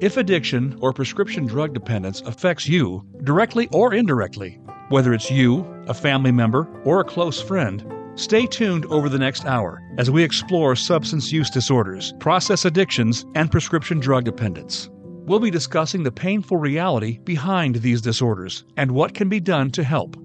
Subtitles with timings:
[0.00, 5.92] If addiction or prescription drug dependence affects you, directly or indirectly, whether it's you, a
[5.92, 7.84] family member, or a close friend,
[8.14, 13.50] stay tuned over the next hour as we explore substance use disorders, process addictions, and
[13.50, 14.88] prescription drug dependence.
[15.26, 19.84] We'll be discussing the painful reality behind these disorders and what can be done to
[19.84, 20.16] help.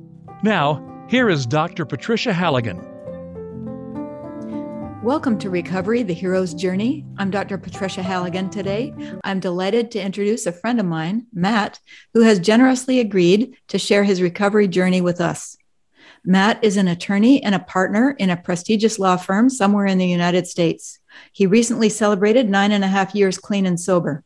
[0.42, 1.86] Now, here is Dr.
[1.86, 2.95] Patricia Halligan
[5.06, 7.06] Welcome to Recovery, the Hero's Journey.
[7.20, 7.60] I'm Dr.
[7.60, 8.92] Patricia Halligan today.
[9.24, 11.80] I'm delighted to introduce a friend of mine, Matt,
[12.16, 15.58] who has generously agreed to share his recovery journey with us.
[16.26, 20.08] Matt is an attorney and a partner in a prestigious law firm somewhere in the
[20.08, 20.98] United States.
[21.32, 24.24] He recently celebrated nine and a half years clean and sober.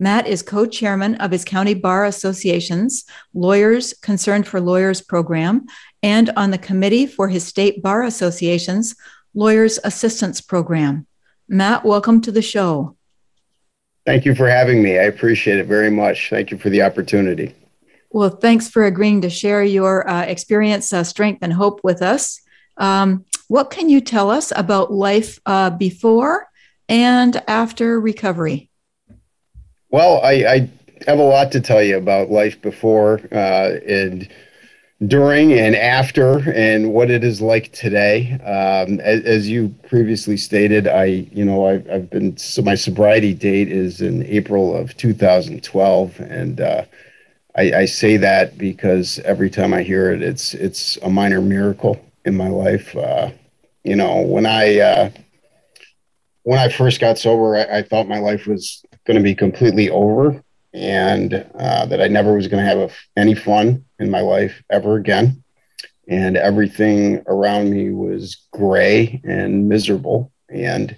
[0.00, 5.66] Matt is co chairman of his county bar association's Lawyers Concerned for Lawyers program
[6.02, 8.96] and on the committee for his state bar association's
[9.34, 11.06] Lawyers Assistance Program.
[11.48, 12.96] Matt, welcome to the show.
[14.06, 14.98] Thank you for having me.
[14.98, 16.30] I appreciate it very much.
[16.30, 17.54] Thank you for the opportunity.
[18.10, 22.40] Well, thanks for agreeing to share your uh, experience, uh, strength, and hope with us.
[22.76, 26.48] Um, what can you tell us about life uh, before
[26.88, 28.70] and after recovery?
[29.90, 30.70] Well, I, I,
[31.06, 34.28] have a lot to tell you about life before uh, and
[35.06, 38.32] during and after and what it is like today.
[38.44, 43.32] Um, as, as, you previously stated, I, you know, I've, I've, been, so my sobriety
[43.32, 46.20] date is in April of 2012.
[46.20, 46.84] And uh,
[47.56, 51.98] I, I, say that because every time I hear it, it's, it's a minor miracle
[52.26, 52.94] in my life.
[52.94, 53.30] Uh,
[53.84, 55.10] you know, when I, uh,
[56.42, 59.88] when I first got sober, I, I thought my life was going to be completely
[59.88, 64.20] over and uh, that I never was going to have a, any fun in my
[64.20, 65.42] life ever again.
[66.08, 70.32] And everything around me was gray and miserable.
[70.48, 70.96] And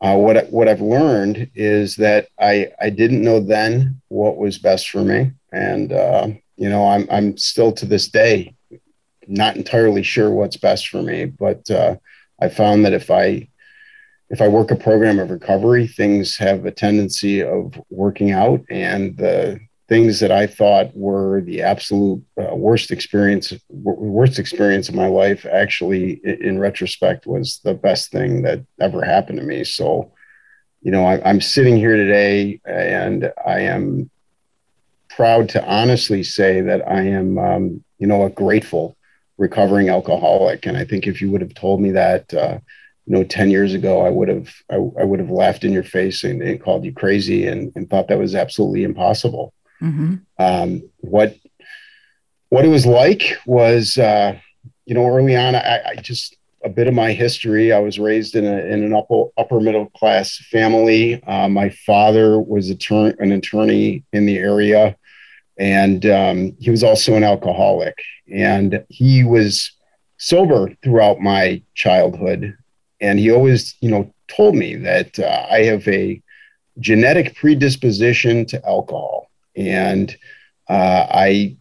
[0.00, 4.90] uh, what what I've learned is that I I didn't know then what was best
[4.90, 8.54] for me, and uh, you know I'm I'm still to this day
[9.26, 11.26] not entirely sure what's best for me.
[11.26, 11.96] But uh,
[12.40, 13.48] I found that if I
[14.30, 19.16] if I work a program of recovery, things have a tendency of working out, and
[19.16, 19.58] the
[19.88, 25.46] things that I thought were the absolute uh, worst experience, worst experience of my life,
[25.46, 29.64] actually, in retrospect, was the best thing that ever happened to me.
[29.64, 30.12] So,
[30.82, 34.10] you know, I, I'm sitting here today, and I am
[35.08, 38.94] proud to honestly say that I am, um, you know, a grateful
[39.38, 40.66] recovering alcoholic.
[40.66, 42.34] And I think if you would have told me that.
[42.34, 42.58] Uh,
[43.08, 45.82] you know 10 years ago i would have i, I would have laughed in your
[45.82, 49.54] face and, and called you crazy and, and, thought that was absolutely impossible.
[49.80, 50.16] Mm-hmm.
[50.38, 51.36] um, what
[52.48, 54.36] what it was like was uh,
[54.86, 57.72] you know early on I, I, just a bit of my history.
[57.72, 61.22] I was raised in, a, in an upper upper middle class family.
[61.22, 64.96] Uh, my father was a attorney, an attorney in the area
[65.58, 67.98] and um, he was also an alcoholic
[68.32, 69.72] and he was
[70.16, 72.56] sober throughout my childhood
[73.00, 76.22] and he always, you know, told me that uh, I have a
[76.80, 80.16] genetic predisposition to alcohol, and
[80.68, 81.56] uh, I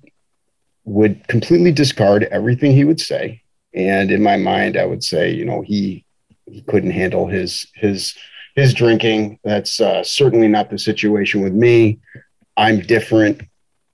[0.85, 3.41] would completely discard everything he would say.
[3.73, 6.05] And in my mind, I would say, you know, he
[6.45, 8.15] he couldn't handle his his
[8.55, 9.39] his drinking.
[9.43, 11.99] That's uh, certainly not the situation with me.
[12.55, 13.41] I'm different.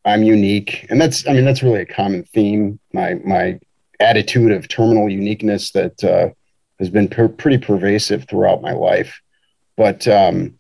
[0.05, 2.79] I'm unique, and that's I mean that's really a common theme.
[2.93, 3.59] My my
[3.99, 6.29] attitude of terminal uniqueness that uh,
[6.79, 9.21] has been per- pretty pervasive throughout my life.
[9.77, 10.57] But um,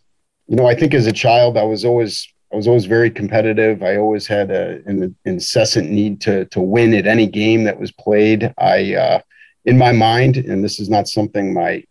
[0.47, 3.81] you know, I think as a child, I was always I was always very competitive.
[3.81, 7.91] I always had a, an incessant need to to win at any game that was
[7.91, 8.53] played.
[8.57, 9.19] I, uh,
[9.65, 11.83] in my mind, and this is not something my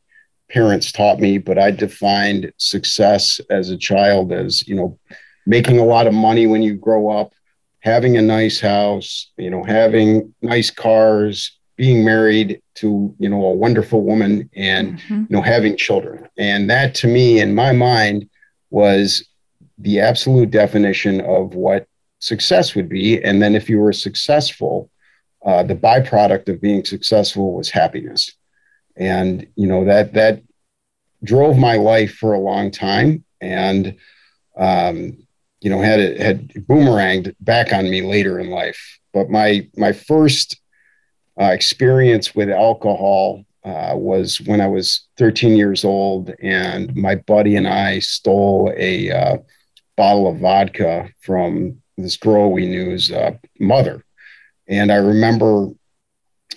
[0.51, 4.99] parents taught me, but I defined success as a child as you know,
[5.47, 7.33] making a lot of money when you grow up,
[7.81, 13.55] having a nice house, you know, having nice cars, being married to you know a
[13.55, 15.21] wonderful woman and mm-hmm.
[15.21, 18.29] you know having children and that to me in my mind
[18.71, 19.29] was
[19.79, 21.87] the absolute definition of what
[22.19, 24.91] success would be and then if you were successful
[25.45, 28.35] uh, the byproduct of being successful was happiness
[28.97, 30.43] and you know that that
[31.25, 33.97] drove my life for a long time and
[34.57, 35.17] um,
[35.63, 38.99] you know, had it had boomeranged back on me later in life.
[39.15, 40.61] But my my first
[41.41, 47.57] uh, experience with alcohol uh, was when I was 13 years old, and my buddy
[47.57, 49.37] and I stole a uh,
[49.97, 54.05] bottle of vodka from this girl we knew's uh, mother.
[54.69, 55.69] And I remember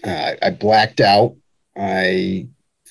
[0.04, 1.36] uh, I blacked out.
[1.78, 2.48] I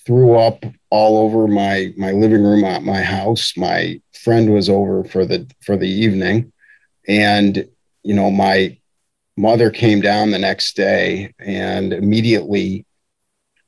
[0.07, 3.57] threw up all over my my living room at my house.
[3.57, 6.53] My friend was over for the for the evening,
[7.09, 7.69] and
[8.03, 8.77] you know my
[9.37, 12.87] mother came down the next day and immediately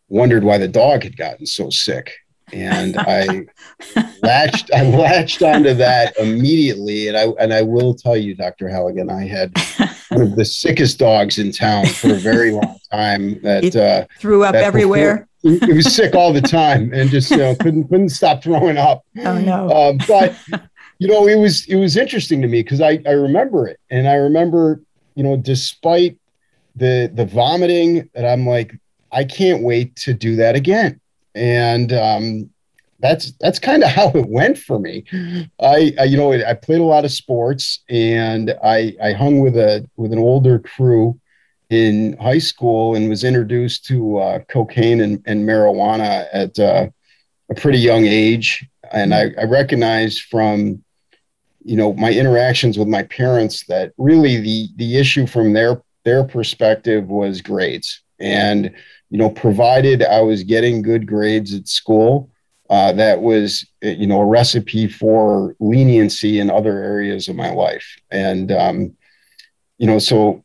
[0.08, 2.12] wondered why the dog had gotten so sick.
[2.52, 3.46] And I
[4.22, 7.08] latched I latched onto that immediately.
[7.08, 8.68] And I and I will tell you, Dr.
[8.68, 9.52] Halligan, I had
[10.10, 14.44] one of the sickest dogs in town for a very long time that uh, threw
[14.44, 15.28] up everywhere.
[15.42, 18.78] Before, it was sick all the time and just you know couldn't couldn't stop throwing
[18.78, 19.04] up.
[19.24, 19.68] Oh no.
[19.70, 20.36] Um, but
[20.98, 23.78] you know, it was it was interesting to me because I, I remember it.
[23.90, 24.80] And I remember
[25.16, 26.16] you know, despite
[26.76, 28.78] the the vomiting, that I'm like,
[29.10, 31.00] I can't wait to do that again.
[31.34, 32.50] And um,
[33.00, 35.04] that's that's kind of how it went for me.
[35.60, 39.56] I, I, you know I played a lot of sports and I I hung with
[39.56, 41.18] a with an older crew
[41.70, 46.86] in high school and was introduced to uh, cocaine and, and marijuana at uh,
[47.50, 48.64] a pretty young age.
[48.92, 50.84] And I, I recognized from
[51.66, 56.22] you know my interactions with my parents that really the the issue from their their
[56.22, 58.02] perspective was grades.
[58.20, 58.70] And
[59.10, 62.28] you know provided i was getting good grades at school
[62.68, 67.86] uh, that was you know a recipe for leniency in other areas of my life.
[68.10, 68.96] And um,
[69.78, 70.44] you know so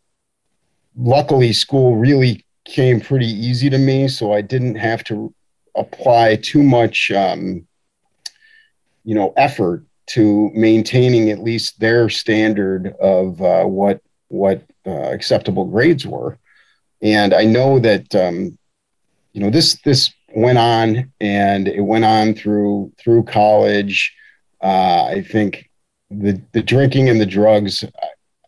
[0.96, 5.34] luckily school really came pretty easy to me so i didn't have to
[5.76, 7.66] apply too much um,
[9.06, 15.66] you know effort to maintaining at least their standard of uh, what what uh, acceptable
[15.66, 16.38] grades were.
[17.02, 18.58] And I know that um,
[19.34, 24.16] you know this this went on and it went on through through college.
[24.62, 25.69] Uh, I think
[26.10, 27.84] the the drinking and the drugs.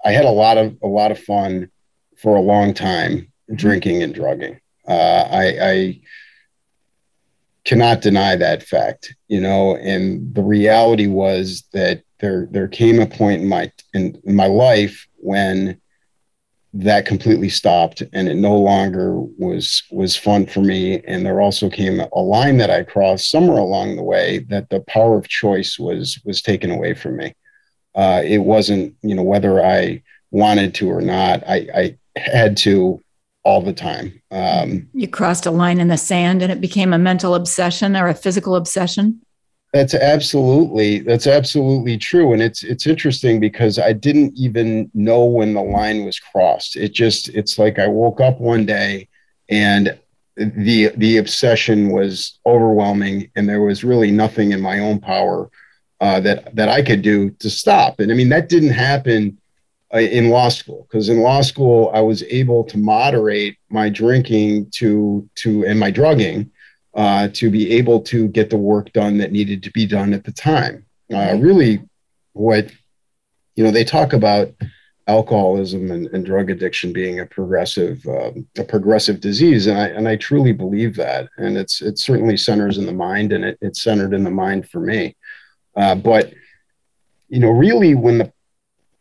[0.05, 1.69] I had a lot of a lot of fun
[2.17, 4.59] for a long time drinking and drugging.
[4.87, 6.01] Uh, I, I
[7.65, 9.75] cannot deny that fact, you know.
[9.77, 14.47] And the reality was that there there came a point in my in, in my
[14.47, 15.79] life when
[16.73, 21.69] that completely stopped and it no longer was was fun for me and there also
[21.69, 25.77] came a line that i crossed somewhere along the way that the power of choice
[25.77, 27.35] was was taken away from me
[27.93, 30.01] uh, it wasn't you know whether i
[30.31, 32.99] wanted to or not i i had to
[33.43, 34.21] all the time.
[34.31, 38.07] Um, you crossed a line in the sand and it became a mental obsession or
[38.07, 39.21] a physical obsession.
[39.73, 45.55] That's absolutely that's absolutely true, and it's it's interesting because I didn't even know when
[45.55, 46.75] the line was crossed.
[46.75, 49.07] It just it's like I woke up one day
[49.49, 49.97] and
[50.35, 55.49] the the obsession was overwhelming, and there was really nothing in my own power
[56.01, 57.99] uh, that that I could do to stop.
[57.99, 59.39] And I mean that didn't happen
[59.99, 65.29] in law school because in law school I was able to moderate my drinking to
[65.35, 66.51] to and my drugging
[66.95, 70.23] uh, to be able to get the work done that needed to be done at
[70.23, 70.85] the time.
[71.13, 71.81] Uh, really,
[72.33, 72.71] what
[73.55, 74.51] you know they talk about
[75.07, 80.07] alcoholism and, and drug addiction being a progressive um, a progressive disease, and I and
[80.07, 81.29] I truly believe that.
[81.37, 84.69] And it's it certainly centers in the mind, and it, it's centered in the mind
[84.69, 85.15] for me.
[85.75, 86.33] Uh, but
[87.29, 88.31] you know, really, when the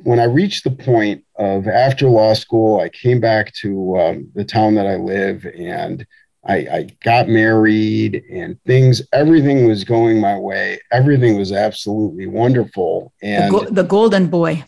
[0.05, 4.45] when I reached the point of after law school, I came back to um, the
[4.45, 6.07] town that I live and
[6.45, 10.81] I, I, got married and things, everything was going my way.
[10.91, 13.13] Everything was absolutely wonderful.
[13.23, 14.65] And the, go- the golden boy.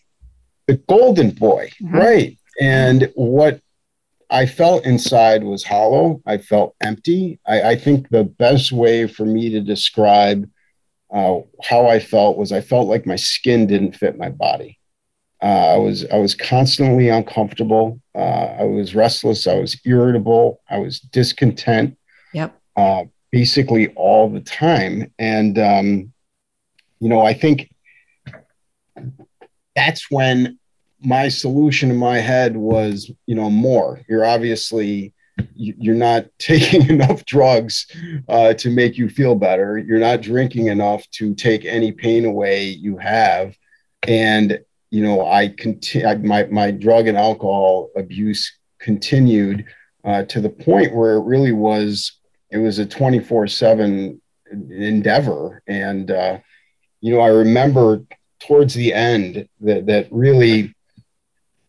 [0.69, 1.97] The golden boy, mm-hmm.
[1.97, 2.39] right.
[2.61, 3.61] And what
[4.31, 6.23] I felt inside was hollow.
[6.27, 7.41] I felt empty.
[7.47, 10.49] I, I think the best way for me to describe
[11.13, 14.79] uh, how I felt was I felt like my skin didn't fit my body.
[15.45, 18.01] Uh, I was I was constantly uncomfortable.
[18.15, 19.47] Uh, I was restless.
[19.47, 20.63] I was irritable.
[20.71, 21.99] I was discontent.
[22.33, 22.59] Yep.
[22.77, 26.13] Uh, basically all the time, and um,
[26.99, 27.75] you know, I think
[29.77, 30.59] that's when
[31.03, 34.01] my solution in my head was, you know, more.
[34.09, 35.13] You're obviously
[35.55, 37.87] you're not taking enough drugs
[38.31, 39.77] uh, to make you feel better.
[39.77, 43.59] You're not drinking enough to take any pain away you have,
[44.09, 44.59] and
[44.95, 49.65] you know, I continue my my drug and alcohol abuse continued
[50.05, 52.13] uh, to the point where it really was
[52.51, 54.21] it was a 24 7
[54.71, 56.39] endeavor and uh,
[57.01, 58.05] you know i remember
[58.39, 60.73] towards the end that that really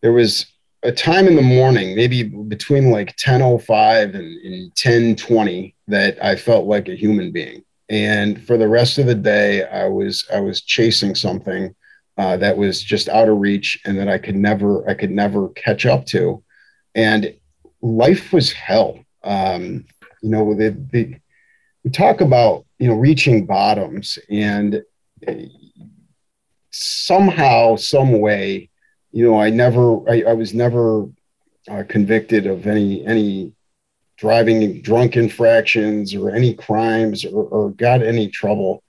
[0.02, 0.46] there was
[0.84, 6.66] a time in the morning, maybe between like 10:05 and, and 10:20, that I felt
[6.66, 7.64] like a human being.
[7.88, 11.74] And for the rest of the day, I was I was chasing something
[12.18, 15.48] uh, that was just out of reach and that I could never I could never
[15.50, 16.42] catch up to.
[16.94, 17.34] And
[17.82, 19.00] life was hell.
[19.22, 19.84] Um,
[20.22, 21.16] you know, the, the,
[21.84, 24.82] we talk about you know reaching bottoms and
[26.70, 28.70] somehow, some way,
[29.12, 31.06] you know, I never I, I was never
[31.68, 33.52] uh, convicted of any any
[34.16, 38.82] driving drunk infractions or any crimes or, or got any trouble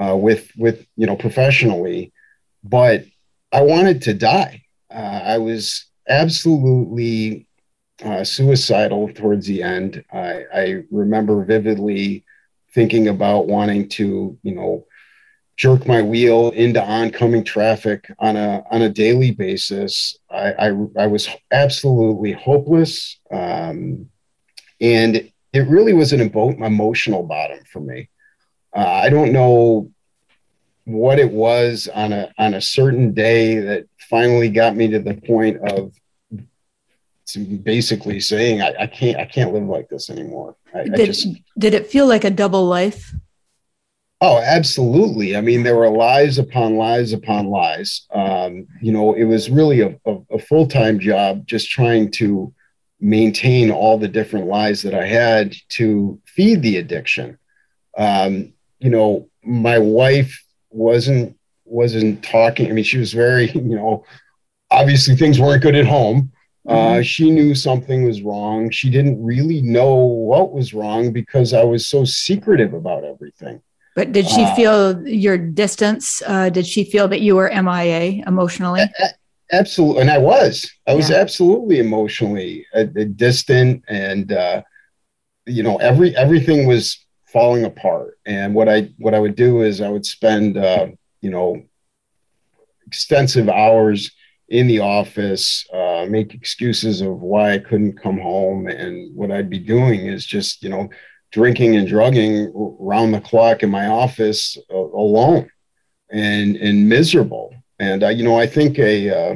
[0.00, 2.12] uh, with with you know professionally
[2.64, 3.04] but
[3.52, 4.62] I wanted to die.
[4.92, 7.46] Uh, I was absolutely
[8.02, 10.04] uh, suicidal towards the end.
[10.12, 12.24] I, I, remember vividly
[12.72, 14.86] thinking about wanting to, you know,
[15.56, 20.18] jerk my wheel into oncoming traffic on a on a daily basis.
[20.28, 20.66] I I,
[20.98, 24.08] I was absolutely hopeless, um,
[24.80, 28.10] and it really was an emotional bottom for me.
[28.76, 29.92] Uh, I don't know
[30.84, 35.14] what it was on a on a certain day that finally got me to the
[35.14, 35.92] point of
[37.62, 40.56] basically saying I, I can't I can't live like this anymore.
[40.74, 43.14] I, did, I just, did it feel like a double life?
[44.20, 45.36] Oh, absolutely.
[45.36, 48.06] I mean, there were lies upon lies upon lies.
[48.10, 52.52] Um, you know, it was really a, a, a full time job just trying to
[53.00, 57.38] maintain all the different lies that I had to feed the addiction.
[57.96, 60.43] Um, you know, my wife
[60.74, 62.68] wasn't wasn't talking.
[62.68, 64.04] I mean, she was very, you know,
[64.70, 66.32] obviously things weren't good at home.
[66.66, 66.98] Uh, mm-hmm.
[66.98, 68.70] Uh, she knew something was wrong.
[68.70, 73.60] She didn't really know what was wrong because I was so secretive about everything.
[73.94, 76.22] But did she uh, feel your distance?
[76.26, 78.82] Uh, did she feel that you were MIA emotionally?
[79.52, 80.68] Absolutely, and I was.
[80.86, 81.16] I was yeah.
[81.16, 84.62] absolutely emotionally uh, distant, and uh,
[85.46, 87.03] you know, every everything was
[87.34, 88.18] falling apart.
[88.24, 90.86] And what I what I would do is I would spend uh,
[91.20, 91.62] you know
[92.86, 94.10] extensive hours
[94.48, 99.50] in the office, uh, make excuses of why I couldn't come home, and what I'd
[99.50, 100.88] be doing is just you know
[101.32, 105.50] drinking and drugging around the clock in my office uh, alone
[106.10, 107.52] and and miserable.
[107.80, 109.34] And uh, you know I think a uh,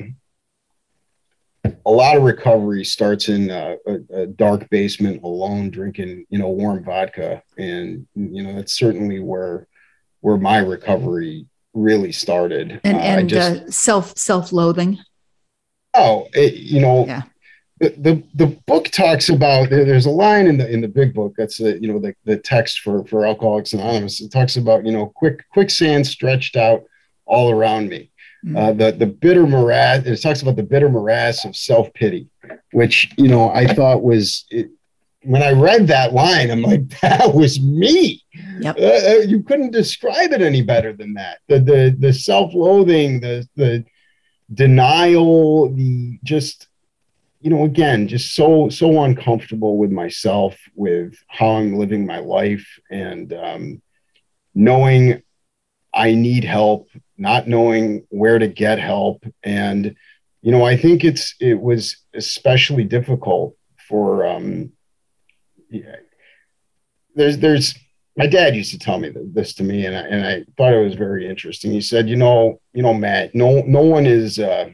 [1.87, 3.77] a lot of recovery starts in a,
[4.13, 9.67] a, dark basement alone drinking you know warm vodka and you know that's certainly where
[10.21, 14.99] where my recovery really started and, uh, and just, uh, self self-loathing
[15.95, 17.23] oh it, you know yeah.
[17.81, 21.33] the, the the book talks about there's a line in the in the big book
[21.37, 24.93] that's the you know the, the text for for alcoholics anonymous it talks about you
[24.93, 26.83] know quick quicksand stretched out
[27.29, 28.11] all around me.
[28.57, 30.07] Uh, the the bitter morass.
[30.07, 32.29] It talks about the bitter morass of self pity,
[32.73, 34.71] which you know I thought was it,
[35.25, 38.23] when I read that line, I'm like, that was me.
[38.61, 38.79] Yep.
[38.79, 41.39] Uh, uh you couldn't describe it any better than that.
[41.49, 43.85] The the the self loathing, the the
[44.55, 46.69] denial, the just
[47.41, 52.67] you know again just so so uncomfortable with myself with how i'm living my life
[52.91, 53.81] and um,
[54.55, 55.23] knowing
[55.95, 56.89] i need help
[57.19, 59.25] not knowing where to get help.
[59.43, 59.97] And,
[60.41, 63.57] you know, I think it's, it was especially difficult
[63.89, 64.73] for, um,
[65.71, 65.97] yeah,
[67.15, 67.75] there's, there's,
[68.19, 70.85] my dad used to tell me this to me, and I, and I thought it
[70.85, 71.71] was very interesting.
[71.71, 74.71] He said, "You know, you know, Matt, no, no one is, uh,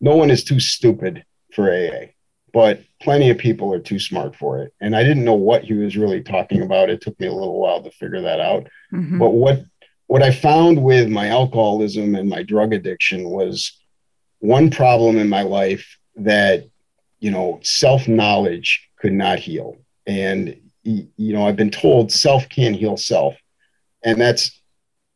[0.00, 2.12] no one is too stupid for AA,
[2.52, 5.74] but plenty of people are too smart for it." And I didn't know what he
[5.74, 6.90] was really talking about.
[6.90, 8.68] It took me a little while to figure that out.
[8.94, 9.18] Mm-hmm.
[9.18, 9.64] But what
[10.08, 13.78] what I found with my alcoholism and my drug addiction was
[14.40, 16.64] one problem in my life that,
[17.20, 19.76] you know, self knowledge could not heal.
[20.06, 23.36] And, you know, I've been told self can't heal self.
[24.02, 24.58] And that's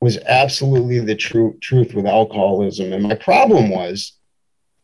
[0.02, 2.92] was absolutely the true truth with alcoholism.
[2.92, 4.12] And my problem was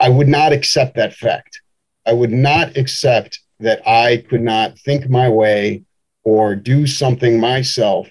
[0.01, 1.61] I would not accept that fact.
[2.07, 5.85] I would not accept that I could not think my way
[6.25, 8.09] or do something myself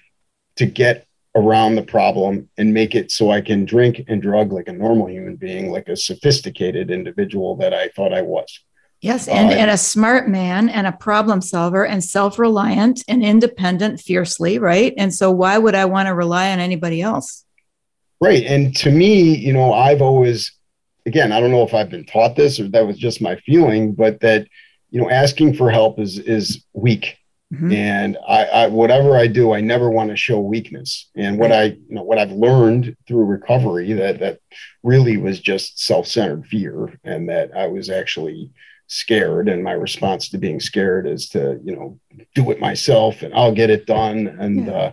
[0.56, 1.07] to get
[1.38, 5.08] around the problem and make it so I can drink and drug like a normal
[5.08, 8.60] human being, like a sophisticated individual that I thought I was.
[9.00, 13.22] Yes, and, uh, and a smart man and a problem solver and self reliant and
[13.22, 14.92] independent fiercely, right?
[14.98, 17.44] And so, why would I want to rely on anybody else?
[18.20, 18.44] Right.
[18.44, 20.52] And to me, you know, I've always,
[21.06, 23.92] again, I don't know if I've been taught this or that was just my feeling,
[23.92, 24.48] but that,
[24.90, 27.17] you know, asking for help is is weak
[27.52, 27.72] Mm-hmm.
[27.72, 31.08] And I, I, whatever I do, I never want to show weakness.
[31.16, 34.40] And what I, you know, what I've learned through recovery that that
[34.82, 38.50] really was just self-centered fear, and that I was actually
[38.86, 39.48] scared.
[39.48, 41.98] And my response to being scared is to, you know,
[42.34, 44.26] do it myself, and I'll get it done.
[44.26, 44.72] And yeah.
[44.72, 44.92] uh,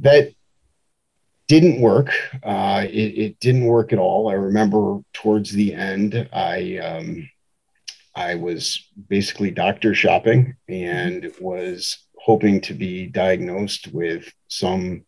[0.00, 0.32] that
[1.48, 2.12] didn't work.
[2.42, 4.30] Uh, it, it, didn't work at all.
[4.30, 6.78] I remember towards the end, I.
[6.78, 7.28] Um,
[8.20, 15.04] I was basically doctor shopping and was hoping to be diagnosed with some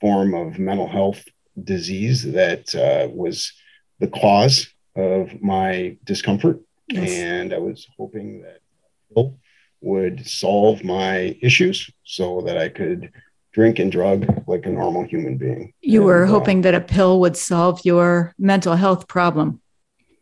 [0.00, 1.22] form of mental health
[1.62, 3.52] disease that uh, was
[4.00, 6.62] the cause of my discomfort.
[6.88, 7.10] Yes.
[7.12, 8.60] And I was hoping that
[9.12, 9.38] pill
[9.82, 13.12] would solve my issues so that I could
[13.52, 15.74] drink and drug like a normal human being.
[15.82, 19.60] You and, were uh, hoping uh, that a pill would solve your mental health problem.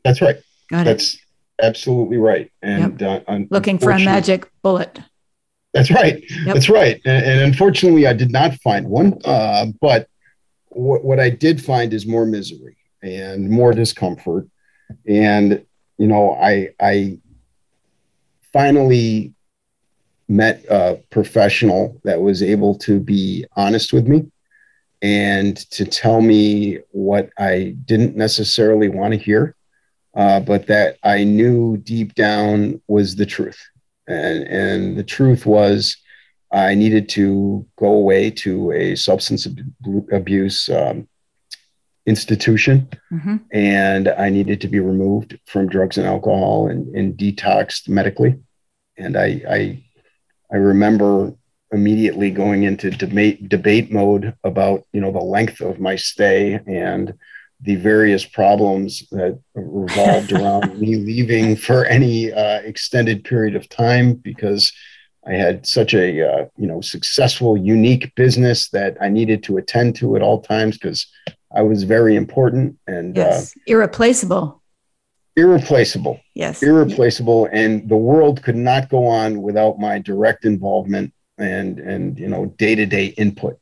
[0.04, 0.38] That's right.
[0.68, 1.21] Got that's, it
[1.62, 2.50] absolutely right.
[2.62, 3.24] And yep.
[3.26, 4.98] uh, looking for a magic bullet.
[5.72, 6.22] That's right.
[6.44, 6.54] Yep.
[6.54, 7.00] That's right.
[7.04, 9.18] And, and, unfortunately, I did not find one.
[9.24, 10.08] Uh, but
[10.68, 14.48] what, what I did find is more misery and more discomfort.
[15.08, 15.64] And
[15.98, 17.18] you know, I I
[18.52, 19.32] finally
[20.28, 24.30] met a professional that was able to be honest with me
[25.02, 29.56] and to tell me what I didn't necessarily want to hear
[30.14, 33.58] uh, but that I knew deep down was the truth.
[34.06, 35.96] And, and the truth was,
[36.52, 39.46] I needed to go away to a substance
[40.12, 41.08] abuse um,
[42.04, 43.36] institution mm-hmm.
[43.52, 48.38] and I needed to be removed from drugs and alcohol and, and detoxed medically.
[48.98, 49.84] And I, I,
[50.52, 51.32] I remember
[51.72, 57.14] immediately going into debate debate mode about you know the length of my stay and
[57.62, 64.14] the various problems that revolved around me leaving for any uh, extended period of time
[64.14, 64.72] because
[65.26, 69.94] I had such a uh, you know successful, unique business that I needed to attend
[69.96, 71.06] to at all times because
[71.54, 73.56] I was very important and uh, yes.
[73.56, 74.60] uh, irreplaceable.
[75.36, 76.20] Irreplaceable.
[76.34, 76.62] Yes.
[76.62, 82.28] Irreplaceable, and the world could not go on without my direct involvement and and you
[82.28, 83.58] know day to day input.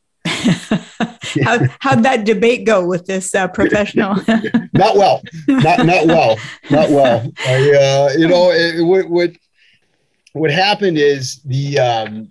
[1.45, 4.15] How, how'd that debate go with this uh, professional?
[4.73, 5.23] not well.
[5.47, 6.37] Not not well.
[6.71, 7.31] Not well.
[7.47, 9.31] I, uh, you know, it, what what
[10.33, 12.31] what happened is the um,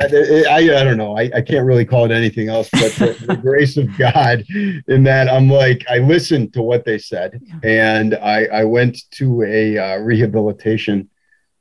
[0.00, 1.16] I, I, I don't know.
[1.16, 5.02] I, I can't really call it anything else but the, the, grace of God in
[5.04, 9.78] that I'm like, I listened to what they said and I, I went to a
[9.78, 11.10] uh, rehabilitation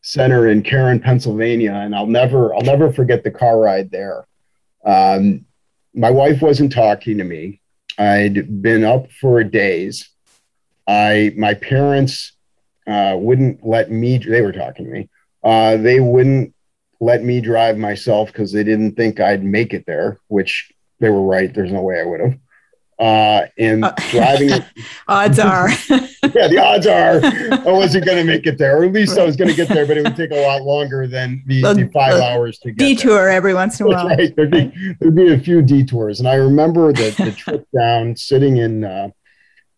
[0.02, 1.74] center in Caron, Pennsylvania.
[1.74, 4.26] And I'll never, I'll never forget the car ride there.
[4.86, 5.46] Um,
[5.98, 7.60] my wife wasn't talking to me.
[7.98, 10.10] I'd been up for days.
[10.88, 12.34] I my parents
[12.86, 14.20] uh, wouldn't let me.
[14.20, 15.10] They were talking to me.
[15.44, 16.54] Uh, they wouldn't
[17.00, 21.24] let me drive myself because they didn't think I'd make it there, which they were
[21.24, 21.54] right.
[21.54, 22.38] There's no way I would have
[23.00, 24.50] uh, and uh, driving.
[25.08, 25.70] odds are.
[25.90, 27.24] yeah, the odds are
[27.68, 29.70] I wasn't going to make it there, or at least I was going to get
[29.70, 32.72] there, but it would take a lot longer than the, the, the five hours to
[32.72, 33.30] get detour there.
[33.30, 34.08] every once in a while.
[34.08, 34.36] Right.
[34.36, 38.58] There'd be there'd be a few detours, and I remember the the trip down, sitting
[38.58, 38.84] in.
[38.84, 39.10] Uh,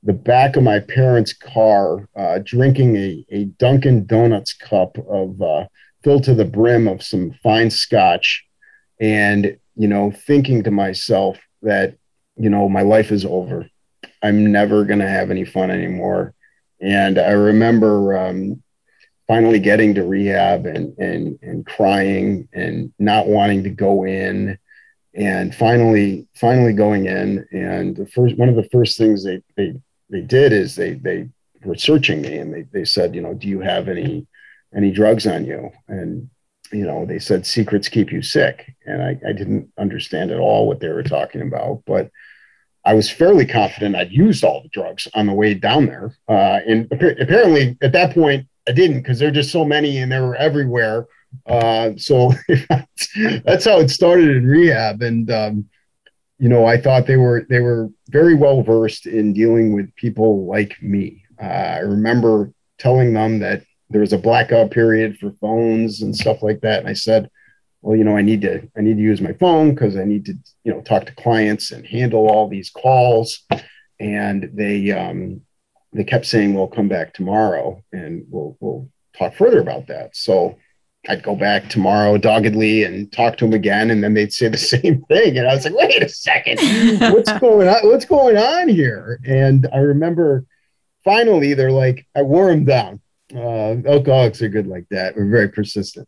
[0.01, 5.65] the back of my parents' car, uh, drinking a, a Dunkin' Donuts cup of uh,
[6.05, 8.45] filled to the brim of some fine scotch,
[9.01, 11.95] and you know, thinking to myself that
[12.39, 13.69] you know, my life is over.
[14.23, 16.33] I'm never going to have any fun anymore.
[16.81, 18.63] And I remember um,
[19.27, 24.57] finally getting to rehab and, and, and crying and not wanting to go in
[25.13, 27.45] and finally, finally going in.
[27.51, 29.73] And the first, one of the first things they, they,
[30.09, 31.27] they did is they, they
[31.65, 34.25] were searching me and they, they said, you know, do you have any,
[34.73, 35.71] any drugs on you?
[35.89, 36.29] And,
[36.71, 38.73] you know, they said secrets keep you sick.
[38.85, 42.09] And I, I didn't understand at all what they were talking about, but
[42.85, 46.15] I was fairly confident I'd used all the drugs on the way down there.
[46.27, 50.11] Uh, and apparently at that point, I didn't because there are just so many and
[50.11, 51.07] they were everywhere.
[51.45, 52.33] Uh, so
[52.69, 55.01] that's how it started in rehab.
[55.01, 55.69] And, um,
[56.37, 60.45] you know, I thought they were they were very well versed in dealing with people
[60.45, 61.23] like me.
[61.41, 66.41] Uh, I remember telling them that there was a blackout period for phones and stuff
[66.41, 67.29] like that, and I said,
[67.81, 70.25] well, you know, I need to I need to use my phone because I need
[70.25, 73.45] to you know talk to clients and handle all these calls.
[73.99, 75.41] And they um,
[75.93, 80.57] they kept saying, "We'll come back tomorrow and we'll we'll talk further about that." So
[81.07, 84.57] I'd go back tomorrow doggedly and talk to them again, and then they'd say the
[84.57, 85.37] same thing.
[85.37, 86.59] And I was like, "Wait a second,
[87.13, 87.87] what's going on?
[87.87, 90.45] What's going on here?" And I remember
[91.03, 93.01] finally they're like, I wore them down.
[93.35, 95.15] Uh, alcoholics are good like that.
[95.15, 96.07] We're very persistent.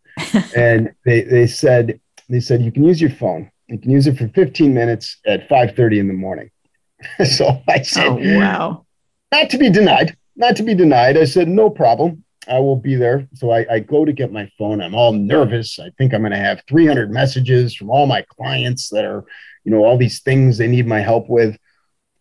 [0.55, 3.51] and they, they said, they said, you can use your phone.
[3.67, 6.49] You can use it for 15 minutes at 5.30 in the morning.
[7.25, 8.85] so I said, oh, wow.
[9.31, 11.17] Not to be denied, not to be denied.
[11.17, 12.23] I said, no problem.
[12.47, 13.27] I will be there.
[13.33, 14.81] So I, I go to get my phone.
[14.81, 15.79] I'm all nervous.
[15.79, 19.23] I think I'm going to have 300 messages from all my clients that are,
[19.63, 21.57] you know, all these things they need my help with.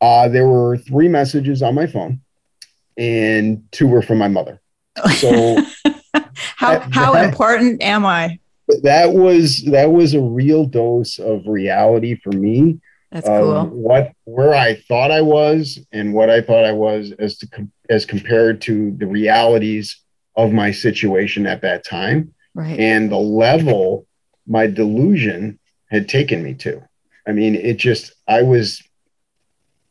[0.00, 2.20] Uh, there were three messages on my phone,
[2.96, 4.59] and two were from my mother.
[5.08, 5.56] So,
[6.56, 8.38] how that, how that, important am I?
[8.82, 12.80] That was that was a real dose of reality for me.
[13.10, 13.56] That's cool.
[13.56, 17.68] Um, what where I thought I was and what I thought I was as to
[17.88, 20.00] as compared to the realities
[20.36, 22.78] of my situation at that time, right?
[22.78, 24.06] And the level
[24.46, 25.58] my delusion
[25.90, 26.82] had taken me to.
[27.26, 28.82] I mean, it just I was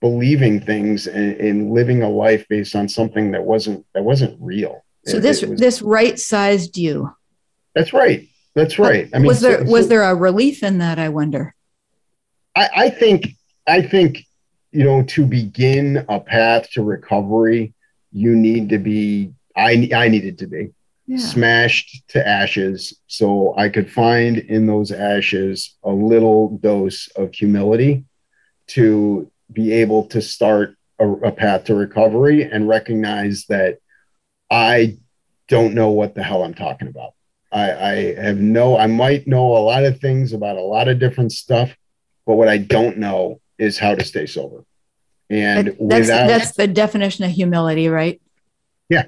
[0.01, 4.85] believing things and, and living a life based on something that wasn't that wasn't real.
[5.05, 7.11] So it, this it was, this right sized you.
[7.75, 8.27] That's right.
[8.55, 9.09] That's right.
[9.13, 10.99] I mean, was there so, was there a relief in that?
[10.99, 11.55] I wonder.
[12.55, 13.29] I, I think
[13.67, 14.25] I think
[14.71, 17.73] you know to begin a path to recovery,
[18.11, 19.33] you need to be.
[19.55, 20.73] I I needed to be
[21.07, 21.17] yeah.
[21.17, 28.05] smashed to ashes, so I could find in those ashes a little dose of humility
[28.67, 33.79] to be able to start a, a path to recovery and recognize that
[34.49, 34.97] I
[35.47, 37.13] don't know what the hell I'm talking about.
[37.51, 40.99] I, I, have no, I might know a lot of things about a lot of
[40.99, 41.75] different stuff,
[42.25, 44.63] but what I don't know is how to stay sober.
[45.29, 48.21] And that's, without, that's the definition of humility, right?
[48.87, 49.05] Yeah.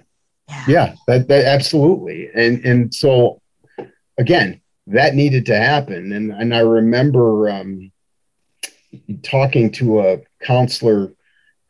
[0.49, 0.63] Yeah.
[0.67, 2.30] yeah that, that absolutely.
[2.34, 3.41] And, and so
[4.17, 6.12] again, that needed to happen.
[6.12, 7.91] And, and I remember, um,
[9.23, 11.12] talking to a counselor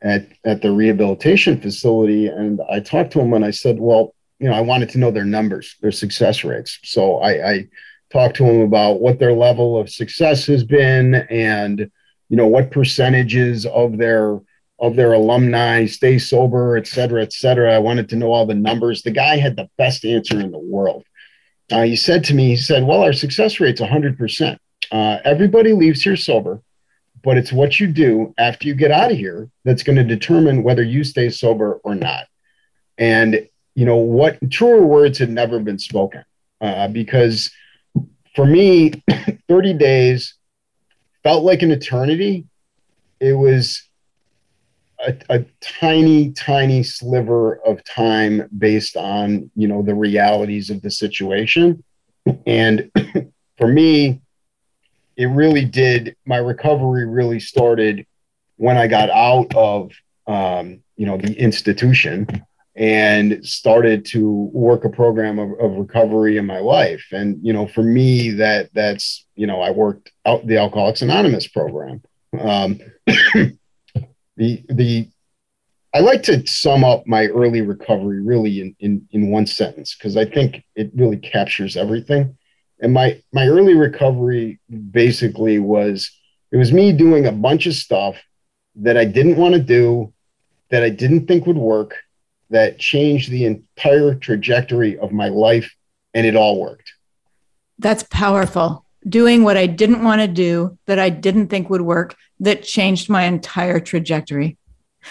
[0.02, 2.26] at, at the rehabilitation facility.
[2.26, 5.10] And I talked to him and I said, well, you know, I wanted to know
[5.10, 6.78] their numbers, their success rates.
[6.82, 7.68] So I, I
[8.10, 11.90] talked to them about what their level of success has been and,
[12.28, 14.40] you know, what percentages of their
[14.80, 17.72] of their alumni stay sober, et cetera, et cetera.
[17.72, 19.02] I wanted to know all the numbers.
[19.02, 21.04] The guy had the best answer in the world.
[21.70, 24.58] Uh, he said to me, he said, well, our success rate's 100%.
[24.90, 26.60] Uh, everybody leaves here sober
[27.22, 30.62] but it's what you do after you get out of here that's going to determine
[30.62, 32.26] whether you stay sober or not.
[32.98, 36.24] And, you know, what truer words had never been spoken
[36.60, 37.50] uh, because
[38.34, 39.02] for me,
[39.48, 40.34] 30 days
[41.22, 42.46] felt like an eternity.
[43.20, 43.82] It was
[44.98, 50.90] a, a, tiny, tiny sliver of time based on, you know, the realities of the
[50.90, 51.84] situation.
[52.46, 52.90] And
[53.58, 54.20] for me,
[55.16, 56.16] it really did.
[56.24, 58.06] My recovery really started
[58.56, 59.92] when I got out of,
[60.26, 62.26] um, you know, the institution
[62.74, 67.04] and started to work a program of, of, recovery in my life.
[67.12, 71.46] And, you know, for me, that that's, you know, I worked out the Alcoholics Anonymous
[71.48, 72.02] program.
[72.38, 73.58] Um, the,
[74.36, 75.08] the,
[75.94, 80.16] I like to sum up my early recovery really in, in, in one sentence because
[80.16, 82.38] I think it really captures everything
[82.82, 86.10] and my my early recovery basically was
[86.50, 88.16] it was me doing a bunch of stuff
[88.76, 90.12] that I didn't want to do,
[90.70, 91.96] that I didn't think would work,
[92.50, 95.74] that changed the entire trajectory of my life,
[96.12, 96.92] and it all worked.
[97.78, 98.84] That's powerful.
[99.08, 103.08] Doing what I didn't want to do, that I didn't think would work, that changed
[103.08, 104.56] my entire trajectory.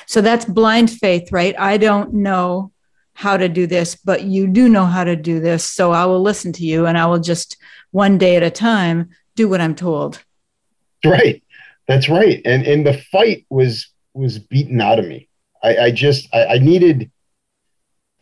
[0.05, 1.55] So that's blind faith, right?
[1.59, 2.71] I don't know
[3.13, 5.69] how to do this, but you do know how to do this.
[5.69, 7.57] So I will listen to you and I will just
[7.91, 10.23] one day at a time do what I'm told.
[11.05, 11.43] Right.
[11.87, 12.41] That's right.
[12.45, 15.27] And and the fight was was beaten out of me.
[15.63, 17.11] I, I just I, I needed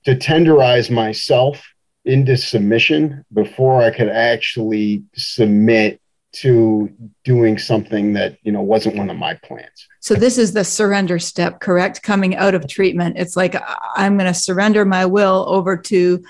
[0.05, 1.63] to tenderize myself
[2.05, 6.91] into submission before I could actually submit to
[7.23, 9.87] doing something that you know wasn't one of my plans.
[9.99, 12.03] So this is the surrender step correct?
[12.03, 13.17] Coming out of treatment.
[13.17, 13.55] It's like
[13.95, 16.23] i'm going to surrender my will over to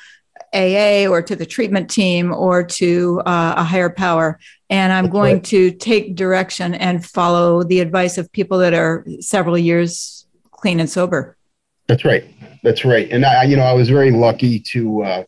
[0.53, 4.39] aa or to the treatment team or to uh, a higher power.
[4.69, 5.43] And i'm going right.
[5.45, 10.89] to take direction and follow the advice of people that are several years clean and
[10.89, 11.37] sober.
[11.87, 12.23] That's right.
[12.63, 13.09] That's right.
[13.11, 15.23] And i you know i was very lucky to uh,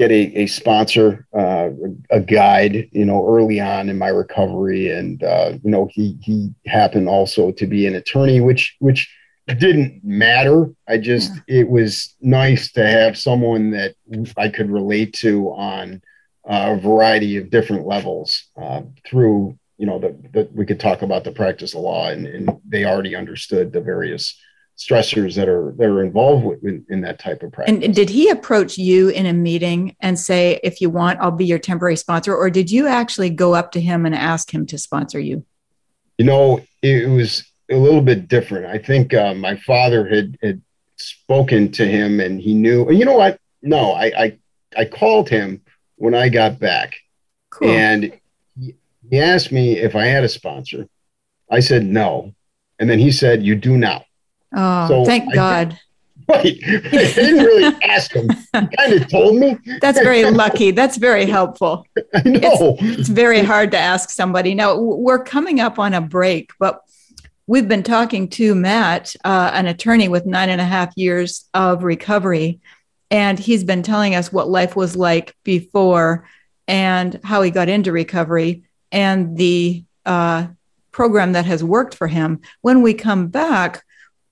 [0.00, 1.68] get a, a sponsor, uh,
[2.10, 4.90] a guide, you know, early on in my recovery.
[4.90, 9.14] And, uh, you know, he, he happened also to be an attorney, which, which
[9.46, 10.70] didn't matter.
[10.88, 11.60] I just, yeah.
[11.60, 13.94] it was nice to have someone that
[14.38, 16.00] I could relate to on
[16.46, 19.98] a variety of different levels uh, through, you know,
[20.32, 23.82] that we could talk about the practice of law and, and they already understood the
[23.82, 24.34] various
[24.80, 27.84] stressors that are that are involved with, in, in that type of practice.
[27.84, 31.44] And did he approach you in a meeting and say, if you want, I'll be
[31.44, 32.34] your temporary sponsor?
[32.34, 35.44] Or did you actually go up to him and ask him to sponsor you?
[36.16, 38.66] You know, it was a little bit different.
[38.66, 40.62] I think uh, my father had, had
[40.96, 43.38] spoken to him and he knew, you know what?
[43.62, 44.38] No, I, I,
[44.76, 45.60] I called him
[45.96, 46.94] when I got back
[47.50, 47.68] cool.
[47.68, 48.18] and
[48.58, 50.86] he, asked me if I had a sponsor.
[51.50, 52.32] I said no.
[52.78, 54.04] And then he said, you do now.
[54.54, 55.80] Oh, so thank I God.
[56.30, 56.60] Right.
[56.62, 58.28] I didn't really ask him.
[58.30, 59.58] He kind of told me.
[59.80, 60.70] That's very lucky.
[60.70, 61.84] That's very helpful.
[62.14, 62.76] I know.
[62.78, 64.54] It's, it's, very hard to ask somebody.
[64.54, 66.82] Now, we're coming up on a break, but
[67.48, 71.82] we've been talking to Matt, uh, an attorney with nine and a half years of
[71.82, 72.60] recovery,
[73.10, 76.28] and he's been telling us what life was like before
[76.68, 80.46] and how he got into recovery and the uh,
[80.92, 82.40] program that has worked for him.
[82.60, 83.82] When we come back,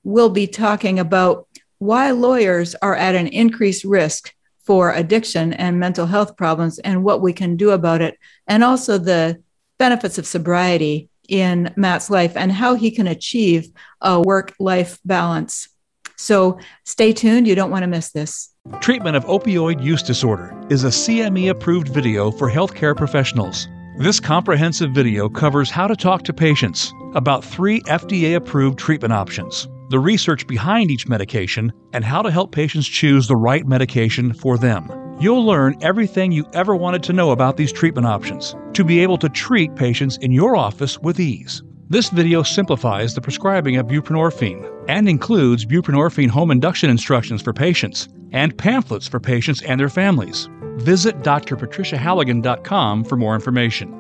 [0.05, 1.47] we'll be talking about
[1.79, 4.33] why lawyers are at an increased risk
[4.65, 8.99] for addiction and mental health problems and what we can do about it, and also
[8.99, 9.43] the
[9.79, 15.69] benefits of sobriety in Matt's life and how he can achieve a work life balance.
[16.17, 18.51] So stay tuned, you don't want to miss this.
[18.81, 23.69] Treatment of opioid use disorder is a CME approved video for healthcare professionals.
[23.99, 29.67] This comprehensive video covers how to talk to patients about three FDA approved treatment options
[29.89, 34.59] the research behind each medication, and how to help patients choose the right medication for
[34.59, 34.91] them.
[35.21, 39.19] You'll learn everything you ever wanted to know about these treatment options to be able
[39.19, 41.63] to treat patients in your office with ease.
[41.89, 48.09] This video simplifies the prescribing of buprenorphine and includes buprenorphine home induction instructions for patients
[48.33, 50.49] and pamphlets for patients and their families.
[50.77, 53.95] Visit drpatriciahalligan.com for more information.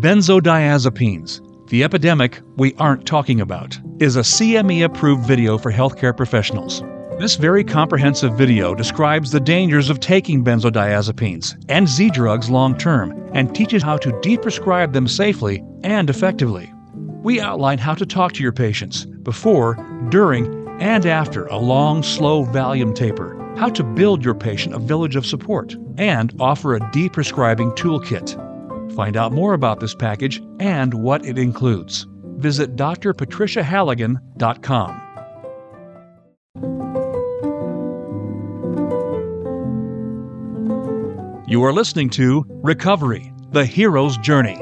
[0.00, 1.40] Benzodiazepines
[1.74, 6.84] the epidemic we aren't talking about is a CME approved video for healthcare professionals.
[7.18, 13.28] This very comprehensive video describes the dangers of taking benzodiazepines and Z drugs long term
[13.34, 16.72] and teaches how to deprescribe them safely and effectively.
[17.24, 19.74] We outline how to talk to your patients before,
[20.10, 25.16] during, and after a long, slow Valium taper, how to build your patient a village
[25.16, 28.53] of support, and offer a deprescribing toolkit.
[28.94, 32.06] Find out more about this package and what it includes.
[32.36, 35.00] Visit drpatriciahalligan.com.
[41.46, 44.60] You are listening to Recovery, the Hero's Journey.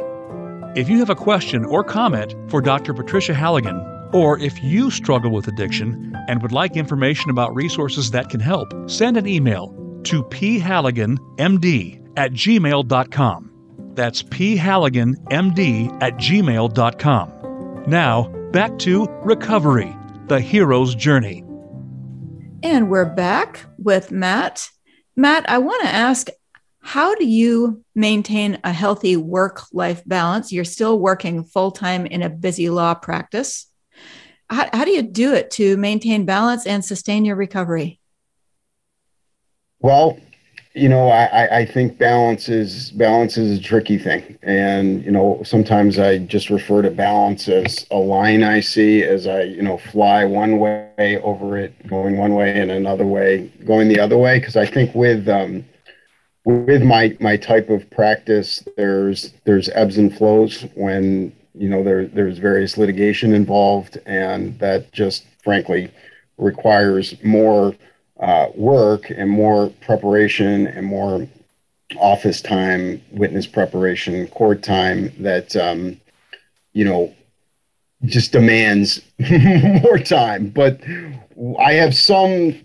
[0.75, 2.92] If you have a question or comment for Dr.
[2.92, 3.81] Patricia Halligan,
[4.12, 8.73] or if you struggle with addiction and would like information about resources that can help,
[8.90, 9.68] send an email
[10.05, 13.52] to phalliganmd at gmail.com.
[13.95, 17.85] That's phalliganmd at gmail.com.
[17.87, 19.97] Now, back to recovery,
[20.29, 21.45] the hero's journey.
[22.63, 24.69] And we're back with Matt.
[25.17, 26.29] Matt, I want to ask
[26.81, 30.53] how do you maintain a healthy work life balance?
[30.53, 33.67] You're still working full time in a busy law practice.
[34.51, 38.01] How, how do you do it to maintain balance and sustain your recovery?
[39.79, 40.19] Well,
[40.75, 45.43] you know, I, I think balance is balance is a tricky thing, and you know,
[45.45, 49.77] sometimes I just refer to balance as a line I see as I you know
[49.77, 54.39] fly one way over it, going one way, and another way going the other way.
[54.39, 55.65] Because I think with um,
[56.47, 62.07] with my my type of practice, there's there's ebbs and flows when you know there
[62.07, 65.91] there's various litigation involved, and that just frankly
[66.39, 67.75] requires more
[68.23, 71.29] uh, work and more preparation and more
[71.99, 76.01] office time, witness preparation, court time that, um,
[76.73, 77.13] you know,
[78.05, 79.01] just demands
[79.83, 80.49] more time.
[80.51, 80.81] But
[81.61, 82.65] I have some